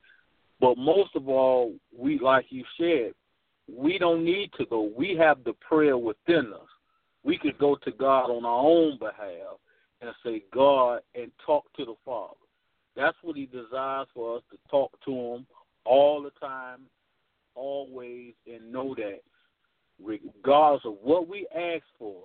But 0.60 0.78
most 0.78 1.16
of 1.16 1.30
all, 1.30 1.74
we 1.98 2.20
like 2.20 2.48
you 2.50 2.66
said, 2.78 3.14
we 3.76 3.98
don't 3.98 4.24
need 4.24 4.52
to 4.58 4.66
go. 4.66 4.92
We 4.96 5.16
have 5.18 5.44
the 5.44 5.54
prayer 5.68 5.98
within 5.98 6.54
us. 6.54 6.68
We 7.24 7.38
could 7.38 7.58
go 7.58 7.76
to 7.84 7.92
God 7.92 8.30
on 8.30 8.46
our 8.46 8.66
own 8.66 8.98
behalf 8.98 9.58
and 10.02 10.12
say 10.24 10.44
God 10.54 11.02
and 11.16 11.32
talk 11.46 11.66
to 11.78 11.86
the 11.86 11.96
Father. 12.04 12.34
That's 12.96 13.18
what 13.22 13.36
He 13.36 13.46
desires 13.46 14.08
for 14.14 14.38
us 14.38 14.44
to 14.52 14.58
talk 14.70 14.92
to 15.06 15.12
Him 15.12 15.48
all 15.86 16.22
the 16.22 16.32
time, 16.40 16.82
always, 17.56 18.34
and 18.52 18.72
know 18.72 18.96
that 18.96 19.22
regardless 20.04 20.82
of 20.86 20.96
what 21.02 21.28
we 21.28 21.48
ask 21.56 21.84
for, 21.98 22.24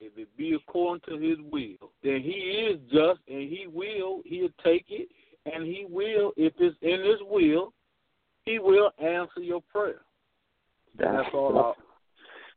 if 0.00 0.16
it 0.16 0.28
be 0.36 0.54
according 0.54 1.02
to 1.08 1.22
His 1.22 1.38
will, 1.50 1.92
then 2.02 2.22
He 2.22 2.70
is 2.70 2.80
just 2.90 3.20
and 3.28 3.48
He 3.48 3.66
will, 3.70 4.22
He'll 4.24 4.48
take 4.64 4.86
it, 4.88 5.08
and 5.46 5.64
He 5.64 5.86
will, 5.88 6.32
if 6.36 6.54
it's 6.58 6.76
in 6.82 7.04
His 7.04 7.20
will, 7.28 7.72
He 8.44 8.58
will 8.58 8.90
answer 8.98 9.40
your 9.40 9.60
prayer. 9.70 10.00
That's, 10.98 11.12
that's 11.24 11.28
all. 11.34 11.74
That's, 11.74 11.78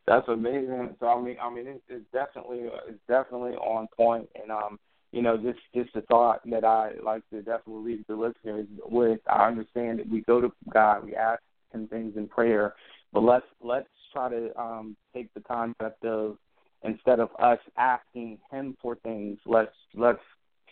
that's 0.06 0.23
amazing. 0.34 0.96
So 1.00 1.08
I 1.08 1.22
mean, 1.22 1.38
I 1.42 1.54
mean, 1.54 1.68
it's, 1.68 1.84
it's 1.90 2.06
definitely 2.12 2.70
it's 2.88 3.00
definitely 3.08 3.52
on 3.52 3.88
point. 3.96 4.28
point, 4.28 4.30
and 4.42 4.52
um, 4.52 4.80
you 5.12 5.22
know, 5.22 5.38
just 5.38 5.60
just 5.74 5.96
a 5.96 6.02
thought 6.02 6.42
that 6.50 6.66
I 6.66 6.94
like 7.04 7.28
to 7.30 7.42
definitely 7.42 7.92
leave 7.92 8.08
the 8.08 8.16
listeners 8.16 8.68
with. 8.86 9.20
I 9.28 9.48
understand 9.48 10.00
that 10.00 10.10
we 10.10 10.22
go 10.22 10.42
to 10.42 10.52
God, 10.72 11.06
we 11.06 11.16
ask 11.16 11.42
Him 11.72 11.88
things 11.88 12.18
in 12.18 12.28
prayer, 12.28 12.74
but 13.14 13.22
let's 13.22 13.46
let's 13.62 13.88
try 14.12 14.30
to 14.30 14.60
um 14.60 14.98
take 15.14 15.34
the 15.34 15.42
concept 15.42 16.04
of 16.04 16.38
instead 16.84 17.20
of 17.20 17.30
us 17.40 17.60
asking 17.78 18.40
Him 18.52 18.76
for 18.82 18.96
things, 18.98 19.38
let's 19.46 19.76
let's 19.94 20.20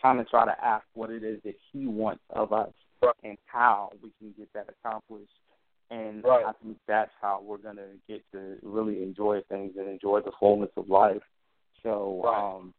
kind 0.00 0.20
of 0.20 0.28
try 0.28 0.44
to 0.44 0.64
ask 0.64 0.84
what 0.94 1.10
it 1.10 1.22
is 1.22 1.40
that 1.44 1.54
He 1.72 1.86
wants 1.86 2.22
of 2.30 2.52
us 2.52 2.72
and 3.22 3.38
how 3.46 3.90
we 4.02 4.10
can 4.18 4.34
get 4.36 4.52
that 4.54 4.68
accomplished. 4.68 5.30
And 5.92 6.24
right. 6.24 6.44
I 6.46 6.52
think 6.64 6.78
that's 6.88 7.10
how 7.20 7.42
we're 7.44 7.58
going 7.58 7.76
to 7.76 7.88
get 8.08 8.22
to 8.32 8.56
really 8.62 9.02
enjoy 9.02 9.42
things 9.50 9.72
and 9.78 9.88
enjoy 9.88 10.20
the 10.20 10.32
fullness 10.40 10.70
of 10.78 10.88
life. 10.88 11.20
So, 11.82 12.22
right. 12.24 12.56
um, 12.56 12.72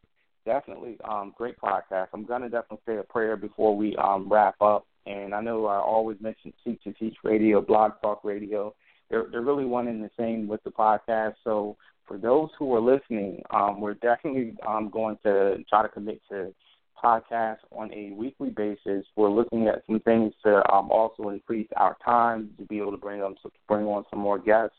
definitely, 0.45 0.97
um, 1.07 1.31
great 1.37 1.55
podcast. 1.59 2.07
I'm 2.13 2.25
going 2.25 2.41
to 2.41 2.49
definitely 2.49 2.79
say 2.87 2.97
a 2.97 3.03
prayer 3.03 3.37
before 3.37 3.77
we 3.77 3.95
um, 3.97 4.27
wrap 4.31 4.55
up. 4.61 4.87
And 5.05 5.35
I 5.35 5.41
know 5.41 5.67
I 5.67 5.77
always 5.77 6.17
mention 6.21 6.53
Seek 6.63 6.81
to 6.83 6.93
Teach 6.93 7.17
Radio, 7.23 7.61
Blog 7.61 7.91
Talk 8.01 8.23
Radio. 8.23 8.73
They're 9.09 9.25
they're 9.31 9.41
really 9.41 9.65
one 9.65 9.87
and 9.87 10.03
the 10.03 10.09
same 10.17 10.47
with 10.47 10.63
the 10.63 10.71
podcast. 10.71 11.35
So 11.43 11.77
for 12.07 12.17
those 12.17 12.49
who 12.57 12.73
are 12.73 12.79
listening, 12.79 13.43
um, 13.51 13.79
we're 13.79 13.95
definitely 13.95 14.55
um, 14.67 14.89
going 14.89 15.17
to 15.23 15.57
try 15.69 15.83
to 15.83 15.89
commit 15.89 16.21
to 16.29 16.53
podcast 17.03 17.57
on 17.71 17.91
a 17.93 18.11
weekly 18.11 18.49
basis. 18.49 19.05
We're 19.15 19.29
looking 19.29 19.67
at 19.67 19.83
some 19.87 19.99
things 19.99 20.33
to 20.43 20.57
um, 20.73 20.89
also 20.91 21.29
increase 21.29 21.67
our 21.75 21.97
time 22.03 22.51
to 22.57 22.65
be 22.65 22.77
able 22.79 22.91
to 22.91 22.97
bring 22.97 23.21
on 23.21 23.35
bring 23.67 23.85
on 23.85 24.05
some 24.09 24.19
more 24.19 24.39
guests. 24.39 24.75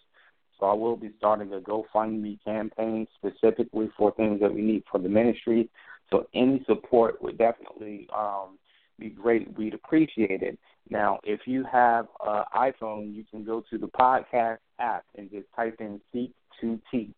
So 0.58 0.66
I 0.66 0.74
will 0.74 0.96
be 0.96 1.10
starting 1.18 1.52
a 1.52 1.58
GoFundMe 1.58 2.38
campaign 2.44 3.06
specifically 3.18 3.90
for 3.98 4.12
things 4.12 4.40
that 4.40 4.54
we 4.54 4.62
need 4.62 4.84
for 4.90 4.98
the 4.98 5.08
ministry. 5.08 5.68
So 6.10 6.26
any 6.34 6.64
support 6.66 7.20
would 7.22 7.38
definitely 7.38 8.08
um, 8.16 8.58
be 8.98 9.10
great. 9.10 9.56
We'd 9.58 9.74
appreciate 9.74 10.42
it. 10.42 10.58
Now, 10.88 11.18
if 11.24 11.40
you 11.46 11.64
have 11.70 12.06
an 12.24 12.44
iPhone, 12.54 13.14
you 13.14 13.24
can 13.30 13.44
go 13.44 13.64
to 13.70 13.78
the 13.78 13.88
podcast 13.88 14.58
app 14.78 15.04
and 15.16 15.30
just 15.30 15.46
type 15.56 15.76
in 15.80 16.00
Seek 16.12 16.32
to 16.60 16.80
Teach 16.90 17.16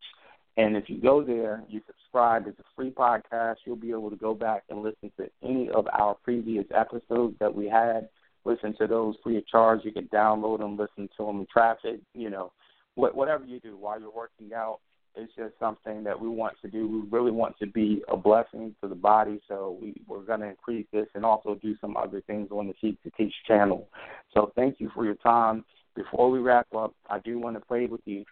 and 0.56 0.76
if 0.76 0.88
you 0.88 1.00
go 1.00 1.22
there, 1.22 1.62
you 1.68 1.80
It's 2.14 2.58
a 2.58 2.64
free 2.74 2.90
podcast. 2.90 3.56
You'll 3.64 3.76
be 3.76 3.90
able 3.90 4.10
to 4.10 4.16
go 4.16 4.34
back 4.34 4.62
and 4.70 4.82
listen 4.82 5.12
to 5.18 5.28
any 5.42 5.68
of 5.70 5.86
our 5.92 6.14
previous 6.14 6.64
episodes 6.74 7.36
that 7.40 7.54
we 7.54 7.68
had. 7.68 8.08
Listen 8.44 8.74
to 8.78 8.86
those 8.86 9.16
free 9.22 9.38
of 9.38 9.46
charge. 9.46 9.80
You 9.84 9.92
can 9.92 10.08
download 10.08 10.60
them, 10.60 10.76
listen 10.76 11.10
to 11.16 11.26
them 11.26 11.40
in 11.40 11.46
traffic. 11.52 12.00
You 12.14 12.30
know, 12.30 12.52
whatever 12.94 13.44
you 13.44 13.60
do 13.60 13.76
while 13.76 14.00
you're 14.00 14.10
working 14.10 14.54
out. 14.54 14.78
It's 15.18 15.32
just 15.34 15.54
something 15.58 16.04
that 16.04 16.20
we 16.20 16.28
want 16.28 16.54
to 16.60 16.68
do. 16.68 16.86
We 16.86 17.18
really 17.18 17.30
want 17.30 17.58
to 17.60 17.66
be 17.66 18.02
a 18.08 18.16
blessing 18.18 18.74
to 18.82 18.88
the 18.88 18.94
body, 18.94 19.40
so 19.48 19.78
we, 19.80 19.94
we're 20.06 20.20
going 20.20 20.40
to 20.40 20.48
increase 20.48 20.86
this 20.92 21.06
and 21.14 21.24
also 21.24 21.54
do 21.54 21.74
some 21.80 21.96
other 21.96 22.20
things 22.26 22.48
on 22.50 22.66
the 22.66 22.74
Seek 22.82 23.02
to 23.02 23.10
Teach 23.10 23.32
channel. 23.48 23.88
So 24.34 24.52
thank 24.54 24.78
you 24.78 24.90
for 24.94 25.06
your 25.06 25.14
time. 25.14 25.64
Before 25.94 26.30
we 26.30 26.40
wrap 26.40 26.66
up, 26.76 26.94
I 27.08 27.18
do 27.20 27.38
want 27.38 27.56
to 27.56 27.64
pray 27.64 27.86
with 27.86 28.02
you. 28.04 28.26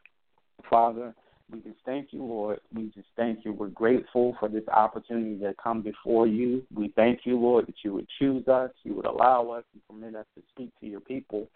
Father, 0.68 1.14
we 1.50 1.61
just 1.61 1.78
thank 1.85 2.09
you, 2.12 2.24
Lord. 2.24 2.61
We 2.74 2.90
just 2.94 3.09
thank 3.16 3.44
you. 3.44 3.52
We're 3.52 3.68
grateful 3.68 4.35
for 4.40 4.48
this 4.48 4.66
opportunity 4.68 5.38
to 5.40 5.54
come 5.62 5.83
before 5.83 6.26
you. 6.26 6.62
We 6.74 6.92
thank 6.96 7.20
you, 7.24 7.38
Lord, 7.38 7.66
that 7.66 7.76
you 7.83 7.92
would 7.92 8.09
choose 8.18 8.48
us, 8.48 8.70
you 8.83 8.94
would 8.94 9.04
allow 9.04 9.50
us 9.50 9.64
and 9.72 9.83
permit 9.88 10.16
us 10.16 10.26
to 10.37 10.42
speak 10.50 10.70
to 10.80 10.87
your 10.87 11.00
people. 11.00 11.48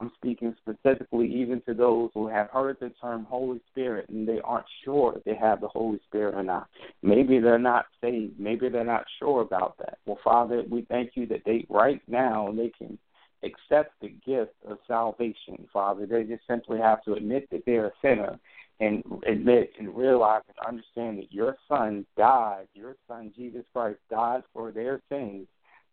I'm 0.00 0.10
speaking 0.16 0.56
specifically 0.60 1.32
even 1.32 1.60
to 1.62 1.74
those 1.74 2.10
who 2.14 2.26
have 2.26 2.50
heard 2.50 2.78
the 2.80 2.90
term 3.00 3.24
Holy 3.24 3.60
Spirit 3.70 4.08
and 4.08 4.26
they 4.26 4.40
aren't 4.42 4.66
sure 4.84 5.14
if 5.16 5.24
they 5.24 5.36
have 5.36 5.60
the 5.60 5.68
Holy 5.68 6.00
Spirit 6.08 6.34
or 6.34 6.42
not. 6.42 6.68
Maybe 7.02 7.38
they're 7.38 7.58
not 7.58 7.86
saved. 8.00 8.40
Maybe 8.40 8.68
they're 8.68 8.82
not 8.82 9.04
sure 9.18 9.42
about 9.42 9.76
that. 9.78 9.98
Well, 10.06 10.18
Father, 10.24 10.64
we 10.68 10.86
thank 10.88 11.12
you 11.14 11.26
that 11.26 11.42
they 11.46 11.66
right 11.68 12.00
now 12.08 12.52
they 12.56 12.72
can 12.76 12.98
accept 13.44 13.92
the 14.00 14.08
gift 14.26 14.54
of 14.66 14.78
salvation, 14.88 15.68
Father. 15.72 16.06
They 16.06 16.24
just 16.24 16.46
simply 16.48 16.78
have 16.78 17.04
to 17.04 17.12
admit 17.12 17.48
that 17.50 17.62
they're 17.66 17.86
a 17.86 17.92
sinner 18.02 18.38
and 18.80 19.02
admit 19.26 19.70
and 19.78 19.96
realize 19.96 20.42
and 20.48 20.66
understand 20.66 21.18
that 21.18 21.32
your 21.32 21.56
son 21.68 22.04
died, 22.16 22.66
your 22.74 22.96
son 23.08 23.32
Jesus 23.36 23.64
Christ 23.72 23.98
died 24.10 24.42
for 24.52 24.72
their 24.72 25.00
sins 25.08 25.46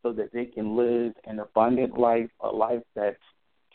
so 0.04 0.12
that 0.14 0.34
they 0.34 0.46
can 0.46 0.76
live 0.76 1.14
an 1.26 1.40
abundant 1.40 1.98
life, 1.98 2.30
a 2.42 2.48
life 2.48 2.82
that's 2.96 3.18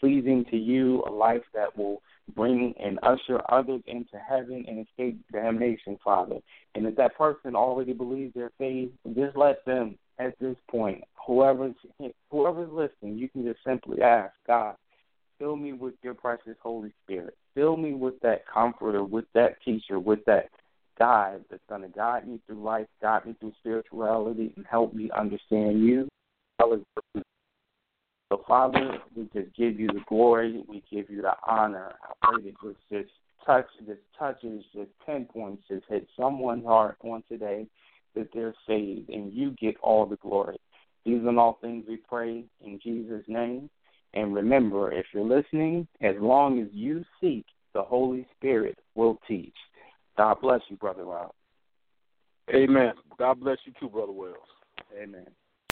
pleasing 0.01 0.45
to 0.51 0.57
you, 0.57 1.03
a 1.07 1.11
life 1.11 1.43
that 1.55 1.77
will 1.79 2.03
bring 2.35 2.75
and 2.83 2.99
usher 3.05 3.41
others 3.49 3.81
into 3.87 4.19
heaven 4.19 4.65
and 4.67 4.87
escape 4.87 5.19
damnation, 5.33 5.97
Father. 6.03 6.37
And 6.75 6.87
if 6.87 6.97
that 6.97 7.17
person 7.17 7.55
already 7.55 7.93
believes 7.93 8.35
their 8.35 8.51
faith, 8.59 8.91
just 9.15 9.37
let 9.37 9.65
them 9.65 9.97
at 10.19 10.37
this 10.41 10.57
point, 10.69 11.05
whoever's 11.27 11.75
whoever's 12.31 12.73
listening, 12.73 13.19
you 13.19 13.29
can 13.29 13.45
just 13.45 13.61
simply 13.65 14.03
ask 14.03 14.33
God, 14.47 14.75
Fill 15.39 15.57
me 15.57 15.73
with 15.73 15.95
your 16.03 16.15
precious 16.15 16.57
Holy 16.63 16.93
Spirit. 17.05 17.37
Fill 17.57 17.77
me 17.77 17.95
with 17.95 18.21
that 18.21 18.47
comforter, 18.47 19.03
with 19.03 19.25
that 19.35 19.57
teacher, 19.65 19.99
with 19.99 20.25
that 20.27 20.51
guide 20.99 21.41
that's 21.51 21.63
going 21.69 21.83
to 21.83 21.89
guide 21.89 22.29
me 22.29 22.39
through 22.47 22.63
life, 22.63 22.87
guide 23.01 23.25
me 23.25 23.35
through 23.41 23.53
spirituality, 23.59 24.53
and 24.57 24.67
help 24.71 24.93
me 24.93 25.11
understand 25.17 25.83
you. 25.83 26.07
So, 26.61 28.43
Father, 28.47 28.99
we 29.17 29.25
just 29.33 29.57
give 29.57 29.81
you 29.81 29.87
the 29.89 30.03
glory. 30.07 30.63
We 30.69 30.83
give 30.91 31.09
you 31.09 31.23
the 31.23 31.33
honor. 31.47 31.95
I 32.03 32.13
pray 32.23 32.45
that 32.45 32.55
this 32.63 32.77
just 32.91 33.11
touch, 33.47 33.67
this 33.87 33.99
touches, 34.19 34.65
just 34.75 34.91
pinpoints, 35.07 35.63
just 35.69 35.85
hit 35.89 36.07
someone's 36.19 36.65
heart 36.65 36.97
on 37.03 37.23
today 37.29 37.67
that 38.15 38.29
they're 38.35 38.55
saved, 38.67 39.11
and 39.11 39.33
you 39.33 39.53
get 39.53 39.77
all 39.81 40.05
the 40.07 40.17
glory. 40.17 40.57
These 41.05 41.23
are 41.25 41.39
all 41.39 41.59
things 41.63 41.85
we 41.89 41.97
pray 41.97 42.45
in 42.65 42.81
Jesus' 42.83 43.25
name. 43.29 43.71
And 44.15 44.35
remember, 44.35 44.93
if 44.93 45.07
you're 45.13 45.25
listening, 45.25 45.87
as 46.01 46.15
long 46.19 46.61
as 46.61 46.69
you 46.73 47.05
seek, 47.21 47.45
the 47.75 47.83
Holy 47.83 48.27
Spirit 48.37 48.79
will 48.95 49.19
teach. 49.29 49.55
God 50.17 50.39
bless 50.41 50.61
you, 50.69 50.77
Brother 50.77 51.05
Rob. 51.05 51.33
Amen. 52.55 52.93
God 53.19 53.41
bless 53.41 53.59
you 53.67 53.73
too, 53.79 53.89
Brother 53.89 54.13
Wells. 54.13 54.37
Amen. 54.97 55.27